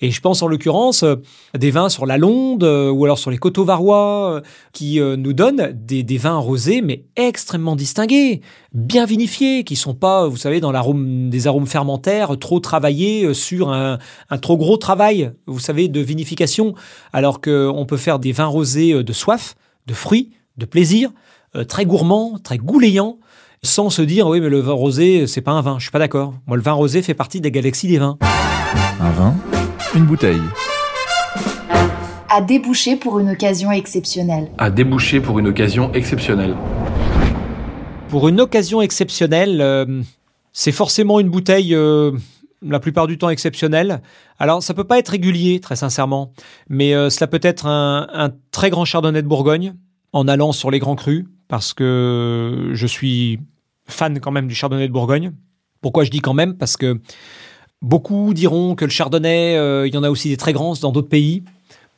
Et 0.00 0.10
je 0.10 0.20
pense 0.20 0.42
en 0.42 0.48
l'occurrence 0.48 1.02
euh, 1.02 1.16
des 1.56 1.70
vins 1.70 1.88
sur 1.88 2.06
la 2.06 2.18
Londe 2.18 2.64
euh, 2.64 2.90
ou 2.90 3.04
alors 3.04 3.18
sur 3.18 3.30
les 3.30 3.38
coteaux 3.38 3.64
varois 3.64 4.34
euh, 4.34 4.40
qui 4.72 5.00
nous 5.00 5.32
donnent 5.32 5.72
des, 5.72 6.18
vins 6.18 6.36
rosés 6.36 6.82
mais 6.82 7.04
extrêmement 7.16 7.76
distingués, 7.76 8.40
bien 8.72 9.06
vinifiés, 9.06 9.64
qui 9.64 9.76
sont 9.76 9.94
pas, 9.94 10.26
vous 10.28 10.36
savez, 10.36 10.60
dans 10.60 10.72
l'arôme 10.72 11.30
des 11.30 11.46
arômes 11.46 11.66
fermentaires 11.66 12.38
trop 12.38 12.60
travaillés 12.60 13.34
sur 13.34 13.70
un, 13.70 13.98
trop 14.40 14.56
gros 14.56 14.76
travail, 14.76 15.32
vous 15.46 15.58
savez, 15.58 15.88
de 15.88 16.00
vinification, 16.00 16.74
alors 17.12 17.40
qu'on 17.40 17.84
peut 17.86 17.96
faire 17.96 18.18
des 18.18 18.32
vins 18.32 18.46
rosés 18.46 19.02
de 19.02 19.12
soif, 19.12 19.54
de 19.86 19.94
fruits, 19.94 20.30
de 20.56 20.64
plaisir, 20.64 21.10
très 21.68 21.84
gourmands, 21.84 22.38
très 22.42 22.58
gouléants 22.58 23.18
sans 23.62 23.90
se 23.90 24.02
dire 24.02 24.26
oui 24.28 24.40
mais 24.40 24.48
le 24.48 24.60
vin 24.60 24.72
rosé 24.72 25.26
c'est 25.26 25.40
pas 25.40 25.52
un 25.52 25.62
vin. 25.62 25.78
Je 25.78 25.84
suis 25.84 25.90
pas 25.92 25.98
d'accord. 25.98 26.34
Moi 26.46 26.56
le 26.56 26.62
vin 26.62 26.72
rosé 26.72 27.02
fait 27.02 27.14
partie 27.14 27.40
des 27.40 27.50
galaxies 27.50 27.88
des 27.88 27.98
vins. 27.98 28.18
Un 29.00 29.10
vin? 29.10 29.55
Une 29.94 30.04
bouteille. 30.04 30.40
À 32.28 32.40
déboucher 32.40 32.96
pour 32.96 33.18
une 33.18 33.30
occasion 33.30 33.70
exceptionnelle. 33.70 34.50
À 34.58 34.70
déboucher 34.70 35.20
pour 35.20 35.38
une 35.38 35.48
occasion 35.48 35.92
exceptionnelle. 35.92 36.54
Pour 38.08 38.28
une 38.28 38.40
occasion 38.40 38.82
exceptionnelle, 38.82 39.60
euh, 39.60 40.02
c'est 40.52 40.72
forcément 40.72 41.20
une 41.20 41.28
bouteille 41.28 41.74
euh, 41.74 42.12
la 42.62 42.80
plupart 42.80 43.06
du 43.06 43.18
temps 43.18 43.30
exceptionnelle. 43.30 44.02
Alors 44.38 44.62
ça 44.62 44.74
peut 44.74 44.84
pas 44.84 44.98
être 44.98 45.10
régulier, 45.10 45.60
très 45.60 45.76
sincèrement, 45.76 46.32
mais 46.68 46.94
euh, 46.94 47.10
cela 47.10 47.26
peut 47.26 47.40
être 47.42 47.66
un, 47.66 48.06
un, 48.12 48.30
très 48.50 48.70
grand 48.70 48.84
chardonnay 48.84 49.22
de 49.22 49.28
Bourgogne 49.28 49.74
en 50.12 50.28
allant 50.28 50.52
sur 50.52 50.70
les 50.70 50.78
grands 50.78 50.96
crus, 50.96 51.26
parce 51.48 51.74
que 51.74 52.70
je 52.72 52.86
suis 52.86 53.40
fan 53.86 54.18
quand 54.20 54.30
même 54.32 54.48
du 54.48 54.54
chardonnay 54.54 54.88
de 54.88 54.92
Bourgogne. 54.92 55.32
Pourquoi 55.80 56.04
je 56.04 56.10
dis 56.10 56.20
quand 56.20 56.34
même? 56.34 56.56
Parce 56.56 56.76
que 56.76 57.00
Beaucoup 57.82 58.32
diront 58.32 58.74
que 58.74 58.84
le 58.84 58.90
chardonnay, 58.90 59.56
euh, 59.56 59.86
il 59.86 59.94
y 59.94 59.98
en 59.98 60.02
a 60.02 60.10
aussi 60.10 60.28
des 60.28 60.36
très 60.36 60.52
grands 60.52 60.74
dans 60.80 60.92
d'autres 60.92 61.08
pays, 61.08 61.44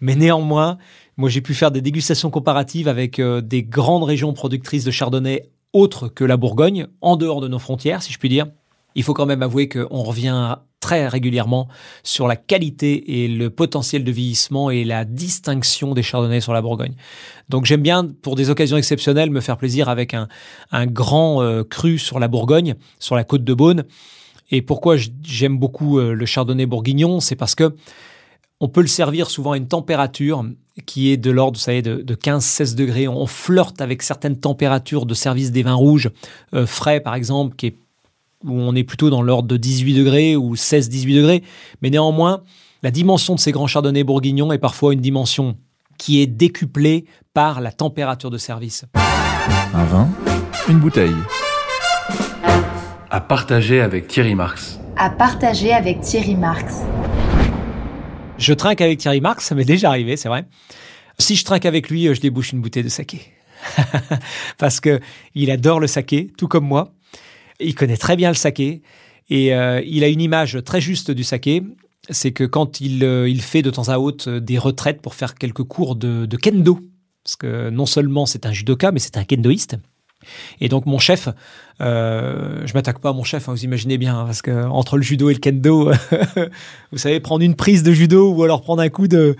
mais 0.01 0.17
néanmoins, 0.17 0.79
moi 1.17 1.29
j'ai 1.29 1.41
pu 1.41 1.55
faire 1.55 1.71
des 1.71 1.81
dégustations 1.81 2.31
comparatives 2.31 2.88
avec 2.88 3.19
euh, 3.19 3.41
des 3.41 3.62
grandes 3.62 4.05
régions 4.05 4.33
productrices 4.33 4.85
de 4.85 4.91
chardonnay 4.91 5.51
autres 5.73 6.09
que 6.09 6.25
la 6.25 6.37
Bourgogne, 6.37 6.87
en 7.01 7.17
dehors 7.17 7.41
de 7.41 7.49
nos 7.49 7.59
frontières, 7.59 8.03
si 8.03 8.12
je 8.12 8.19
puis 8.19 8.29
dire. 8.29 8.47
Il 8.95 9.05
faut 9.05 9.14
quand 9.14 9.27
même 9.27 9.43
avouer 9.43 9.69
qu'on 9.69 10.03
revient 10.03 10.57
très 10.81 11.09
régulièrement 11.09 11.69
sur 12.03 12.27
la 12.27 12.37
qualité 12.37 13.23
et 13.23 13.29
le 13.29 13.51
potentiel 13.51 14.05
de 14.05 14.12
vieillissement 14.12 14.71
et 14.71 14.85
la 14.85 15.05
distinction 15.05 15.95
des 15.95 16.03
chardonnays 16.03 16.41
sur 16.41 16.53
la 16.53 16.62
Bourgogne. 16.62 16.95
Donc 17.49 17.64
j'aime 17.67 17.83
bien, 17.83 18.07
pour 18.23 18.35
des 18.35 18.51
occasions 18.51 18.77
exceptionnelles, 18.77 19.31
me 19.31 19.41
faire 19.41 19.57
plaisir 19.57 19.88
avec 19.88 20.14
un, 20.14 20.87
grand 20.87 21.43
euh, 21.43 21.64
cru 21.64 21.99
sur 21.99 22.19
la 22.19 22.29
Bourgogne, 22.29 22.75
sur 22.99 23.17
la 23.17 23.25
côte 23.25 23.45
de 23.45 23.55
Beaune. 23.55 23.85
Et 24.50 24.62
pourquoi 24.62 24.96
j'aime 25.22 25.58
beaucoup 25.58 25.98
euh, 25.98 26.14
le 26.14 26.26
chardonnay 26.26 26.66
bourguignon, 26.66 27.20
c'est 27.20 27.37
parce 27.37 27.54
que 27.54 27.74
on 28.61 28.68
peut 28.68 28.80
le 28.80 28.88
servir 28.88 29.30
souvent 29.30 29.52
à 29.52 29.56
une 29.56 29.68
température 29.68 30.44
qui 30.87 31.11
est 31.11 31.16
de 31.16 31.30
l'ordre, 31.30 31.58
vous 31.58 31.62
savez, 31.62 31.82
de, 31.82 32.14
15-16 32.14 32.74
degrés. 32.74 33.06
On 33.06 33.26
flirte 33.26 33.80
avec 33.80 34.02
certaines 34.02 34.38
températures 34.38 35.06
de 35.06 35.14
service 35.14 35.52
des 35.52 35.62
vins 35.62 35.74
rouges 35.74 36.11
euh, 36.54 36.66
frais, 36.66 37.00
par 37.00 37.14
exemple, 37.14 37.56
qui 37.56 37.74
où 38.44 38.52
on 38.52 38.74
est 38.76 38.84
plutôt 38.84 39.11
dans 39.11 39.20
l'ordre 39.20 39.48
de 39.48 39.56
18 39.56 39.94
degrés 39.94 40.37
ou 40.37 40.54
16-18 40.54 41.16
degrés. 41.16 41.42
Mais 41.82 41.90
néanmoins, 41.90 42.42
la 42.84 42.92
dimension 42.92 43.34
de 43.34 43.40
ces 43.40 43.50
grands 43.50 43.66
chardonnays 43.66 44.04
bourguignons 44.04 44.52
est 44.52 44.58
parfois 44.58 44.92
une 44.92 45.00
dimension 45.00 45.56
qui 45.98 46.22
est 46.22 46.28
décuplée 46.28 47.06
par 47.34 47.61
la 47.61 47.72
température 47.72 48.30
de 48.30 48.38
service. 48.38 48.84
Un 49.74 49.84
vin, 49.84 50.08
une 50.68 50.78
bouteille. 50.78 51.16
À 53.11 53.23
partager 53.23 53.81
avec 53.81 54.07
Thierry 54.07 54.35
Marx. 54.35 54.79
À 54.99 55.09
partager 55.09 55.73
avec 55.73 56.03
Thierry 56.03 56.35
Marx. 56.37 56.83
Je 58.37 58.53
trinque 58.53 58.83
avec 58.83 58.99
Thierry 58.99 59.23
Marx, 59.23 59.47
ça 59.47 59.55
m'est 59.55 59.64
déjà 59.64 59.88
arrivé, 59.88 60.18
c'est 60.18 60.29
vrai. 60.29 60.44
Si 61.18 61.35
je 61.35 61.42
trinque 61.42 61.64
avec 61.64 61.88
lui, 61.88 62.14
je 62.14 62.21
débouche 62.21 62.53
une 62.53 62.61
bouteille 62.61 62.83
de 62.83 62.90
saké. 62.90 63.23
Parce 64.59 64.81
que 64.81 65.01
il 65.35 65.51
adore 65.51 65.81
le 65.81 65.87
saké, 65.87 66.31
tout 66.37 66.49
comme 66.49 66.66
moi. 66.66 66.92
Il 67.61 67.75
connaît 67.75 67.97
très 67.97 68.14
bien 68.14 68.29
le 68.29 68.35
saké 68.35 68.83
et 69.31 69.55
euh, 69.55 69.81
il 69.87 70.05
a 70.05 70.09
une 70.09 70.21
image 70.21 70.62
très 70.62 70.83
juste 70.83 71.11
du 71.11 71.25
saké. 71.25 71.62
C'est 72.11 72.33
que 72.33 72.44
quand 72.44 72.83
il, 72.83 73.05
euh, 73.05 73.27
il, 73.27 73.40
fait 73.40 73.62
de 73.62 73.71
temps 73.71 73.88
à 73.88 73.97
autre 73.97 74.33
des 74.33 74.59
retraites 74.59 75.01
pour 75.01 75.14
faire 75.14 75.35
quelques 75.35 75.64
cours 75.64 75.97
de, 75.97 76.27
de 76.27 76.37
kendo, 76.37 76.79
parce 77.25 77.37
que 77.37 77.71
non 77.71 77.87
seulement 77.87 78.27
c'est 78.27 78.44
un 78.44 78.53
judoka, 78.53 78.92
mais 78.92 78.99
c'est 78.99 79.16
un 79.16 79.25
kendoïste. 79.25 79.79
Et 80.61 80.68
donc 80.68 80.87
mon 80.87 80.98
chef, 80.98 81.28
euh, 81.81 82.62
je 82.66 82.74
m'attaque 82.74 82.98
pas 82.98 83.11
à 83.11 83.12
mon 83.12 83.24
chef, 83.24 83.48
hein, 83.48 83.52
vous 83.52 83.64
imaginez 83.64 83.98
bien, 83.98 84.18
hein, 84.18 84.24
parce 84.24 84.42
que 84.42 84.66
entre 84.66 84.96
le 84.96 85.02
judo 85.02 85.31
et 85.31 85.35
le 85.35 85.38
kendo, 85.38 85.92
vous 86.92 86.98
savez, 86.98 87.20
prendre 87.20 87.44
une 87.44 87.54
prise 87.54 87.83
de 87.83 87.92
judo 87.92 88.33
ou 88.33 88.42
alors 88.42 88.62
prendre 88.62 88.83
un 88.83 88.88
coup 88.88 89.09
de, 89.09 89.37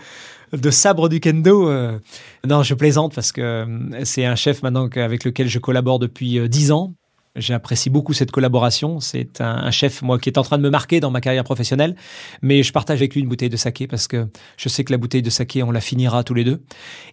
sabre 0.71 1.09
du 1.09 1.21
kendo. 1.21 1.69
Euh, 1.69 1.99
non, 2.47 2.63
je 2.63 2.75
plaisante 2.75 3.15
parce 3.15 3.33
que 3.33 3.41
euh, 3.41 4.05
c'est 4.05 4.25
un 4.25 4.37
chef 4.37 4.63
maintenant 4.63 4.89
avec 4.95 5.25
lequel 5.25 5.49
je 5.49 5.59
collabore 5.59 5.99
depuis 5.99 6.39
euh, 6.39 6.49
dix 6.49 6.71
ans. 6.71 6.95
J'apprécie 7.37 7.89
beaucoup 7.89 8.15
cette 8.15 8.33
collaboration. 8.33 8.99
C'est 8.99 9.41
un, 9.41 9.71
chef, 9.71 10.03
moi, 10.03 10.19
qui 10.19 10.29
est 10.29 10.39
en 10.39 10.43
train 10.43 10.59
de 10.59 10.63
me 10.63 10.71
marquer 10.71 10.99
dans 10.99 11.13
ma 11.13 11.21
carrière 11.21 11.45
professionnelle. 11.45 11.95
Mais 12.43 12.65
je 12.65 12.73
partage 12.73 12.99
avec 12.99 13.15
lui 13.15 13.21
une 13.21 13.29
bouteille 13.29 13.51
de 13.51 13.57
saké 13.57 13.87
parce 13.87 14.09
que 14.09 14.27
je 14.57 14.69
sais 14.69 14.83
que 14.83 14.91
la 14.91 14.99
bouteille 14.99 15.23
de 15.23 15.31
saké, 15.31 15.63
on 15.63 15.71
la 15.71 15.81
finira 15.81 16.25
tous 16.25 16.35
les 16.35 16.43
deux. 16.43 16.65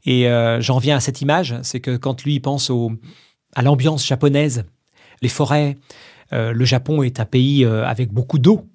Et 0.07 0.27
j'en 0.61 0.79
viens 0.79 0.95
à 0.95 0.99
cette 0.99 1.21
image, 1.21 1.53
c'est 1.61 1.79
que 1.79 1.95
quand 1.95 2.23
lui 2.23 2.39
pense 2.39 2.71
au, 2.71 2.93
à 3.55 3.61
l'ambiance 3.61 4.05
japonaise, 4.05 4.65
les 5.21 5.29
forêts. 5.29 5.77
Euh, 6.33 6.51
le 6.51 6.65
Japon 6.65 7.03
est 7.03 7.19
un 7.19 7.25
pays 7.25 7.65
euh, 7.65 7.85
avec 7.85 8.11
beaucoup 8.11 8.39
d'eau. 8.39 8.67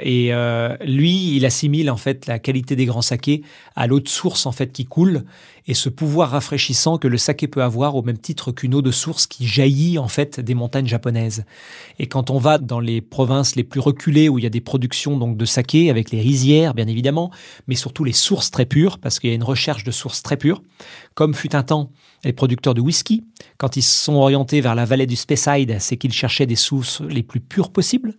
Et 0.00 0.32
euh, 0.32 0.76
lui, 0.84 1.36
il 1.36 1.44
assimile 1.46 1.90
en 1.90 1.96
fait 1.96 2.26
la 2.26 2.38
qualité 2.38 2.76
des 2.76 2.86
grands 2.86 3.02
sakés 3.02 3.42
à 3.76 3.86
l'eau 3.86 4.00
de 4.00 4.08
source 4.08 4.46
en 4.46 4.52
fait 4.52 4.72
qui 4.72 4.84
coule 4.84 5.24
et 5.66 5.74
ce 5.74 5.88
pouvoir 5.88 6.30
rafraîchissant 6.30 6.98
que 6.98 7.06
le 7.06 7.18
saké 7.18 7.46
peut 7.46 7.62
avoir 7.62 7.94
au 7.94 8.02
même 8.02 8.18
titre 8.18 8.50
qu'une 8.50 8.74
eau 8.74 8.82
de 8.82 8.90
source 8.90 9.26
qui 9.26 9.46
jaillit 9.46 9.98
en 9.98 10.08
fait 10.08 10.40
des 10.40 10.54
montagnes 10.54 10.86
japonaises. 10.86 11.44
Et 11.98 12.06
quand 12.06 12.30
on 12.30 12.38
va 12.38 12.58
dans 12.58 12.80
les 12.80 13.00
provinces 13.00 13.54
les 13.54 13.62
plus 13.62 13.80
reculées 13.80 14.28
où 14.28 14.38
il 14.38 14.44
y 14.44 14.46
a 14.46 14.50
des 14.50 14.60
productions 14.60 15.16
donc 15.16 15.36
de 15.36 15.44
saké 15.44 15.90
avec 15.90 16.10
les 16.10 16.20
rizières 16.20 16.74
bien 16.74 16.88
évidemment, 16.88 17.30
mais 17.68 17.76
surtout 17.76 18.02
les 18.02 18.12
sources 18.12 18.50
très 18.50 18.66
pures 18.66 18.98
parce 18.98 19.20
qu'il 19.20 19.30
y 19.30 19.32
a 19.32 19.36
une 19.36 19.44
recherche 19.44 19.84
de 19.84 19.92
sources 19.92 20.22
très 20.22 20.36
pures, 20.36 20.62
comme 21.14 21.34
fut 21.34 21.54
un 21.54 21.62
temps 21.62 21.90
les 22.24 22.32
producteurs 22.32 22.74
de 22.74 22.80
whisky 22.80 23.24
quand 23.58 23.76
ils 23.76 23.82
se 23.82 24.04
sont 24.04 24.14
orientés 24.14 24.60
vers 24.60 24.74
la 24.74 24.84
vallée 24.84 25.06
du 25.06 25.16
Speyside, 25.16 25.76
c'est 25.78 25.96
qu'ils 25.96 26.12
cherchaient 26.12 26.46
des 26.46 26.56
sources 26.56 27.00
les 27.00 27.22
plus 27.22 27.40
pures 27.40 27.70
possibles 27.70 28.14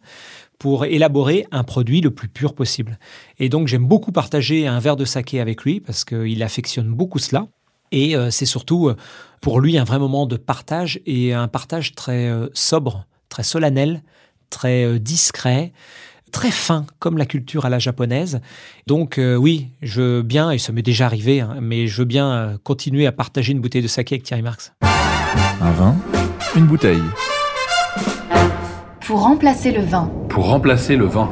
pour 0.64 0.86
élaborer 0.86 1.46
un 1.52 1.66
produit 1.66 2.00
le 2.00 2.10
plus 2.10 2.30
pur 2.30 2.56
possible. 2.56 2.98
Et 3.38 3.50
donc 3.50 3.68
j'aime 3.68 3.86
beaucoup 3.86 4.14
partager 4.14 4.66
un 4.66 4.80
verre 4.80 4.96
de 4.96 5.04
saké 5.04 5.42
avec 5.42 5.64
lui 5.64 5.82
parce 5.82 6.06
qu'il 6.06 6.42
affectionne 6.42 6.88
beaucoup 6.88 7.20
cela. 7.20 7.48
Et 7.92 8.16
euh, 8.16 8.32
c'est 8.32 8.46
surtout 8.46 8.88
euh, 8.88 8.96
pour 9.42 9.60
lui 9.60 9.78
un 9.78 9.84
vrai 9.84 10.00
moment 10.00 10.26
de 10.26 10.38
partage 10.38 11.02
et 11.06 11.34
un 11.34 11.50
partage 11.50 11.96
très 11.96 12.30
euh, 12.30 12.48
sobre, 12.54 13.06
très 13.28 13.44
solennel, 13.44 14.04
très 14.50 15.00
discret, 15.00 15.74
très 16.32 16.50
fin 16.50 16.86
comme 16.98 17.18
la 17.18 17.26
culture 17.26 17.66
à 17.66 17.70
la 17.70 17.80
japonaise. 17.80 18.40
Donc 18.88 19.20
oui, 19.20 19.68
je 19.82 20.02
veux 20.02 20.22
bien, 20.22 20.50
et 20.50 20.60
ça 20.60 20.72
m'est 20.72 20.82
déjà 20.82 21.08
arrivé, 21.08 21.42
hein, 21.42 21.58
mais 21.60 21.88
je 21.88 21.98
veux 21.98 22.06
bien 22.06 22.58
continuer 22.64 23.06
à 23.06 23.12
partager 23.12 23.52
une 23.52 23.60
bouteille 23.60 23.82
de 23.82 23.88
saké 23.90 24.16
avec 24.16 24.24
Thierry 24.24 24.44
Marx. 24.44 24.72
Un 25.60 25.72
vin, 25.72 25.98
une 26.56 26.68
bouteille. 26.68 27.04
Pour 29.06 29.20
remplacer 29.20 29.74
le 29.74 29.82
vin. 29.82 30.10
Pour 30.30 30.46
remplacer 30.46 30.96
le 30.96 31.04
vin. 31.04 31.30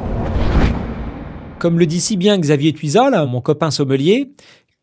Comme 1.58 1.78
le 1.78 1.86
dit 1.86 2.02
si 2.02 2.18
bien 2.18 2.38
Xavier 2.38 2.74
Tuisa, 2.74 3.08
là, 3.08 3.24
mon 3.24 3.40
copain 3.40 3.70
sommelier, 3.70 4.30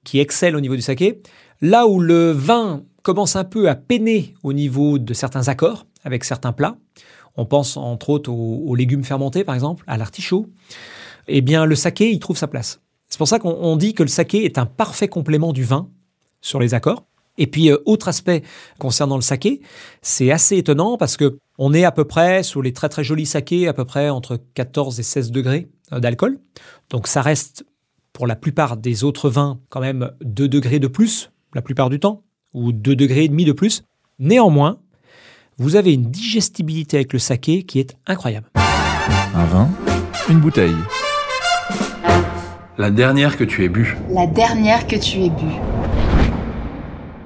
qui 0.04 0.20
excelle 0.20 0.56
au 0.56 0.60
niveau 0.60 0.76
du 0.76 0.82
saké, 0.82 1.22
là 1.62 1.86
où 1.86 2.00
le 2.00 2.32
vin 2.32 2.82
commence 3.04 3.36
un 3.36 3.44
peu 3.44 3.70
à 3.70 3.76
peiner 3.76 4.34
au 4.42 4.54
niveau 4.54 4.98
de 4.98 5.14
certains 5.14 5.50
accords 5.50 5.86
avec 6.04 6.24
certains 6.24 6.52
plats, 6.52 6.78
on 7.38 7.46
pense 7.46 7.78
entre 7.78 8.10
autres 8.10 8.32
aux, 8.32 8.64
aux 8.66 8.74
légumes 8.74 9.04
fermentés 9.04 9.44
par 9.44 9.54
exemple, 9.54 9.84
à 9.86 9.96
l'artichaut, 9.96 10.48
eh 11.28 11.42
bien 11.42 11.66
le 11.66 11.76
saké, 11.76 12.10
il 12.10 12.18
trouve 12.18 12.38
sa 12.38 12.48
place. 12.48 12.82
C'est 13.08 13.20
pour 13.20 13.28
ça 13.28 13.38
qu'on 13.38 13.76
dit 13.78 13.94
que 13.94 14.02
le 14.02 14.10
saké 14.10 14.46
est 14.46 14.58
un 14.58 14.66
parfait 14.66 15.08
complément 15.08 15.54
du 15.54 15.64
vin 15.64 15.92
sur 16.42 16.60
les 16.60 16.74
accords. 16.74 17.06
Et 17.40 17.48
puis, 17.48 17.72
euh, 17.72 17.78
autre 17.86 18.10
aspect 18.10 18.44
concernant 18.78 19.16
le 19.16 19.22
saké, 19.22 19.62
c'est 20.04 20.30
assez 20.30 20.58
étonnant 20.58 20.98
parce 20.98 21.18
que 21.18 21.40
on 21.58 21.74
est 21.74 21.86
à 21.86 21.92
peu 21.92 22.06
près 22.06 22.44
sur 22.44 22.62
les 22.62 22.74
très 22.74 22.90
très 22.90 23.04
jolis 23.04 23.26
sakés, 23.26 23.68
à 23.68 23.74
peu 23.74 23.86
près 23.86 24.10
entre 24.10 24.40
14 24.54 25.00
et 25.00 25.04
16 25.04 25.32
degrés 25.32 25.70
euh, 25.94 26.00
d'alcool. 26.00 26.38
Donc, 26.92 27.08
ça 27.08 27.22
reste 27.22 27.66
pour 28.14 28.28
la 28.28 28.36
plupart 28.36 28.78
des 28.78 29.04
autres 29.04 29.30
vins 29.30 29.60
quand 29.70 29.80
même 29.80 30.12
2 30.22 30.48
degrés 30.48 30.80
de 30.80 30.88
plus 30.88 31.32
la 31.56 31.62
plupart 31.64 31.90
du 31.90 32.00
temps, 32.00 32.24
ou 32.54 32.72
2 32.72 32.96
degrés 32.96 33.24
et 33.24 33.28
demi 33.28 33.46
de 33.46 33.54
plus. 33.54 33.84
Néanmoins, 34.20 34.80
vous 35.58 35.76
avez 35.76 35.94
une 35.94 36.12
digestibilité 36.12 36.98
avec 36.98 37.14
le 37.14 37.20
saké 37.20 37.64
qui 37.64 37.80
est 37.80 37.96
incroyable. 38.06 38.50
Un 39.34 39.46
vin, 39.46 39.70
une 40.30 40.40
bouteille. 40.40 40.76
La 42.78 42.92
dernière 42.92 43.36
que 43.36 43.44
tu 43.44 43.64
aies 43.64 43.70
bu. 43.70 43.98
La 44.10 44.28
dernière 44.28 44.88
que 44.88 44.96
tu 44.96 45.24
aies 45.24 45.30
bu. 45.30 45.69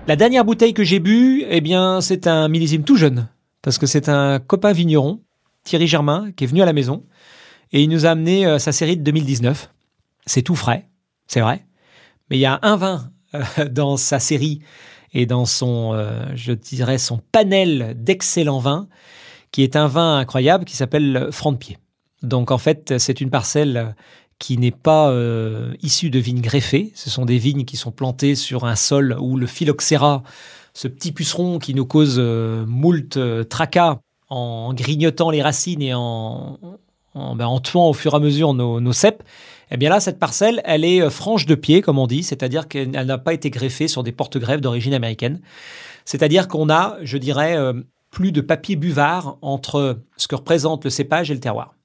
La 0.05 0.17
dernière 0.17 0.43
bouteille 0.43 0.73
que 0.73 0.83
j'ai 0.83 0.99
bu, 0.99 1.45
eh 1.47 1.61
bien, 1.61 2.01
c'est 2.01 2.27
un 2.27 2.49
millésime 2.49 2.83
tout 2.83 2.97
jeune, 2.97 3.29
parce 3.61 3.77
que 3.77 3.85
c'est 3.85 4.09
un 4.09 4.37
copain 4.39 4.73
vigneron, 4.73 5.21
Thierry 5.63 5.87
Germain, 5.87 6.33
qui 6.35 6.43
est 6.43 6.47
venu 6.47 6.61
à 6.61 6.65
la 6.65 6.73
maison, 6.73 7.05
et 7.71 7.81
il 7.81 7.89
nous 7.89 8.05
a 8.05 8.09
amené 8.09 8.45
euh, 8.45 8.59
sa 8.59 8.73
série 8.73 8.97
de 8.97 9.01
2019. 9.01 9.71
C'est 10.25 10.41
tout 10.41 10.55
frais, 10.55 10.89
c'est 11.27 11.39
vrai, 11.39 11.65
mais 12.29 12.35
il 12.35 12.41
y 12.41 12.45
a 12.45 12.59
un 12.63 12.75
vin 12.75 13.11
euh, 13.33 13.43
dans 13.71 13.95
sa 13.95 14.19
série 14.19 14.59
et 15.13 15.25
dans 15.25 15.45
son, 15.45 15.93
euh, 15.93 16.25
je 16.35 16.51
dirais, 16.51 16.97
son 16.97 17.21
panel 17.31 17.95
d'excellents 17.97 18.59
vins, 18.59 18.89
qui 19.51 19.63
est 19.63 19.77
un 19.77 19.87
vin 19.87 20.17
incroyable 20.17 20.65
qui 20.65 20.75
s'appelle 20.75 21.29
Franc 21.31 21.53
de 21.53 21.57
Pied. 21.57 21.77
Donc 22.23 22.51
en 22.51 22.57
fait, 22.57 22.97
c'est 22.97 23.21
une 23.21 23.29
parcelle 23.29 23.95
qui 24.39 24.57
n'est 24.57 24.71
pas 24.71 25.09
euh, 25.09 25.73
issu 25.81 26.09
de 26.09 26.19
vignes 26.19 26.41
greffées. 26.41 26.91
Ce 26.95 27.09
sont 27.09 27.25
des 27.25 27.37
vignes 27.37 27.65
qui 27.65 27.77
sont 27.77 27.91
plantées 27.91 28.35
sur 28.35 28.65
un 28.65 28.75
sol 28.75 29.15
où 29.19 29.37
le 29.37 29.47
phylloxéra, 29.47 30.23
ce 30.73 30.87
petit 30.87 31.11
puceron 31.11 31.59
qui 31.59 31.73
nous 31.73 31.85
cause 31.85 32.15
euh, 32.17 32.65
moult 32.65 33.17
euh, 33.17 33.43
tracas 33.43 33.99
en 34.29 34.73
grignotant 34.73 35.29
les 35.29 35.41
racines 35.41 35.81
et 35.81 35.93
en, 35.93 36.59
en, 37.13 37.35
ben, 37.35 37.45
en 37.45 37.59
tuant 37.59 37.89
au 37.89 37.93
fur 37.93 38.13
et 38.13 38.15
à 38.17 38.19
mesure 38.19 38.53
nos, 38.53 38.79
nos 38.79 38.93
cèpes, 38.93 39.23
eh 39.71 39.77
bien 39.77 39.89
là, 39.89 39.99
cette 39.99 40.19
parcelle, 40.19 40.61
elle 40.65 40.83
est 40.85 41.09
franche 41.09 41.45
de 41.45 41.55
pied, 41.55 41.81
comme 41.81 41.99
on 41.99 42.07
dit, 42.07 42.23
c'est-à-dire 42.23 42.67
qu'elle 42.67 42.91
n'a 42.91 43.17
pas 43.17 43.33
été 43.33 43.49
greffée 43.49 43.87
sur 43.87 44.03
des 44.03 44.11
porte-greffes 44.11 44.61
d'origine 44.61 44.93
américaine. 44.93 45.41
C'est-à-dire 46.05 46.47
qu'on 46.47 46.69
a, 46.69 46.97
je 47.01 47.17
dirais, 47.17 47.57
plus 48.11 48.31
de 48.31 48.41
papier 48.41 48.75
buvard 48.75 49.37
entre 49.41 49.99
ce 50.17 50.27
que 50.27 50.35
représente 50.35 50.83
le 50.83 50.89
cépage 50.89 51.31
et 51.31 51.33
le 51.33 51.39
terroir. 51.39 51.75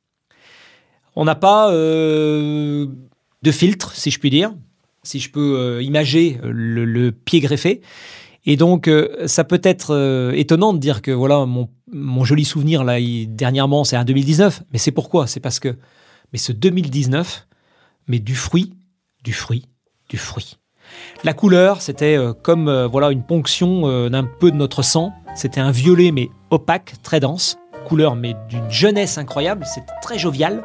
On 1.17 1.25
n'a 1.25 1.35
pas 1.35 1.73
euh, 1.73 2.87
de 3.43 3.51
filtre, 3.51 3.95
si 3.95 4.11
je 4.11 4.19
puis 4.19 4.31
dire, 4.31 4.55
si 5.03 5.21
je 5.21 5.31
peux 5.31 5.59
euh, 5.59 5.83
imager 5.83 6.39
le, 6.43 6.85
le, 6.85 7.13
pied 7.13 7.41
greffé. 7.41 7.81
Et 8.47 8.57
donc, 8.57 8.89
euh, 8.89 9.27
ça 9.27 9.45
peut 9.45 9.61
être 9.63 9.95
euh, 9.95 10.33
étonnant 10.33 10.73
de 10.73 10.79
dire 10.79 11.03
que 11.03 11.11
voilà, 11.11 11.45
mon, 11.47 11.69
mon 11.93 12.25
joli 12.25 12.45
souvenir 12.45 12.85
là, 12.85 12.99
dernièrement, 13.27 13.85
c'est 13.85 13.97
un 13.97 14.05
2019. 14.05 14.63
Mais 14.73 14.79
c'est 14.79 14.93
pourquoi? 14.93 15.27
C'est 15.27 15.41
parce 15.41 15.61
que, 15.61 15.77
mais 16.33 16.39
ce 16.39 16.53
2019, 16.53 17.47
mais 18.07 18.19
du 18.19 18.35
fruit, 18.35 18.75
du 19.25 19.33
fruit, 19.33 19.67
du 20.09 20.17
fruit. 20.17 20.59
La 21.25 21.35
couleur, 21.35 21.83
c'était 21.83 22.17
euh, 22.17 22.33
comme 22.33 22.69
euh, 22.69 22.87
voilà 22.87 23.11
une 23.11 23.23
ponction 23.23 23.83
euh, 23.85 24.09
d'un 24.09 24.25
peu 24.25 24.51
de 24.51 24.57
notre 24.57 24.83
sang. 24.83 25.13
C'était 25.35 25.61
un 25.61 25.71
violet 25.71 26.13
mais 26.13 26.31
opaque, 26.51 26.95
très 27.03 27.21
dense. 27.21 27.59
Couleur 27.87 28.17
mais 28.17 28.35
d'une 28.49 28.71
jeunesse 28.71 29.19
incroyable. 29.19 29.65
C'est 29.67 29.85
très 30.03 30.19
jovial 30.19 30.63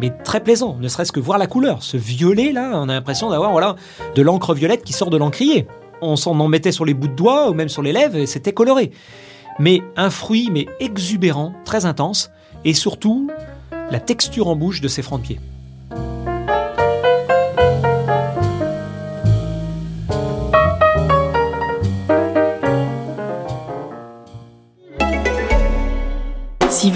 mais 0.00 0.10
très 0.24 0.40
plaisant, 0.40 0.76
ne 0.80 0.88
serait-ce 0.88 1.12
que 1.12 1.20
voir 1.20 1.38
la 1.38 1.46
couleur. 1.46 1.82
Ce 1.82 1.96
violet 1.96 2.52
là, 2.52 2.72
on 2.74 2.88
a 2.88 2.94
l'impression 2.94 3.30
d'avoir 3.30 3.52
voilà 3.52 3.76
de 4.14 4.22
l'encre 4.22 4.54
violette 4.54 4.84
qui 4.84 4.92
sort 4.92 5.10
de 5.10 5.16
l'encrier. 5.16 5.66
On 6.02 6.16
s'en 6.16 6.38
en 6.38 6.48
mettait 6.48 6.72
sur 6.72 6.84
les 6.84 6.94
bouts 6.94 7.08
de 7.08 7.14
doigts 7.14 7.50
ou 7.50 7.54
même 7.54 7.68
sur 7.68 7.82
les 7.82 7.92
lèvres 7.92 8.16
et 8.16 8.26
c'était 8.26 8.52
coloré. 8.52 8.90
Mais 9.58 9.82
un 9.96 10.10
fruit 10.10 10.50
mais 10.52 10.66
exubérant, 10.80 11.54
très 11.64 11.86
intense 11.86 12.30
et 12.64 12.74
surtout 12.74 13.30
la 13.90 14.00
texture 14.00 14.48
en 14.48 14.56
bouche 14.56 14.80
de 14.80 14.88
ces 14.88 15.02
francs 15.02 15.22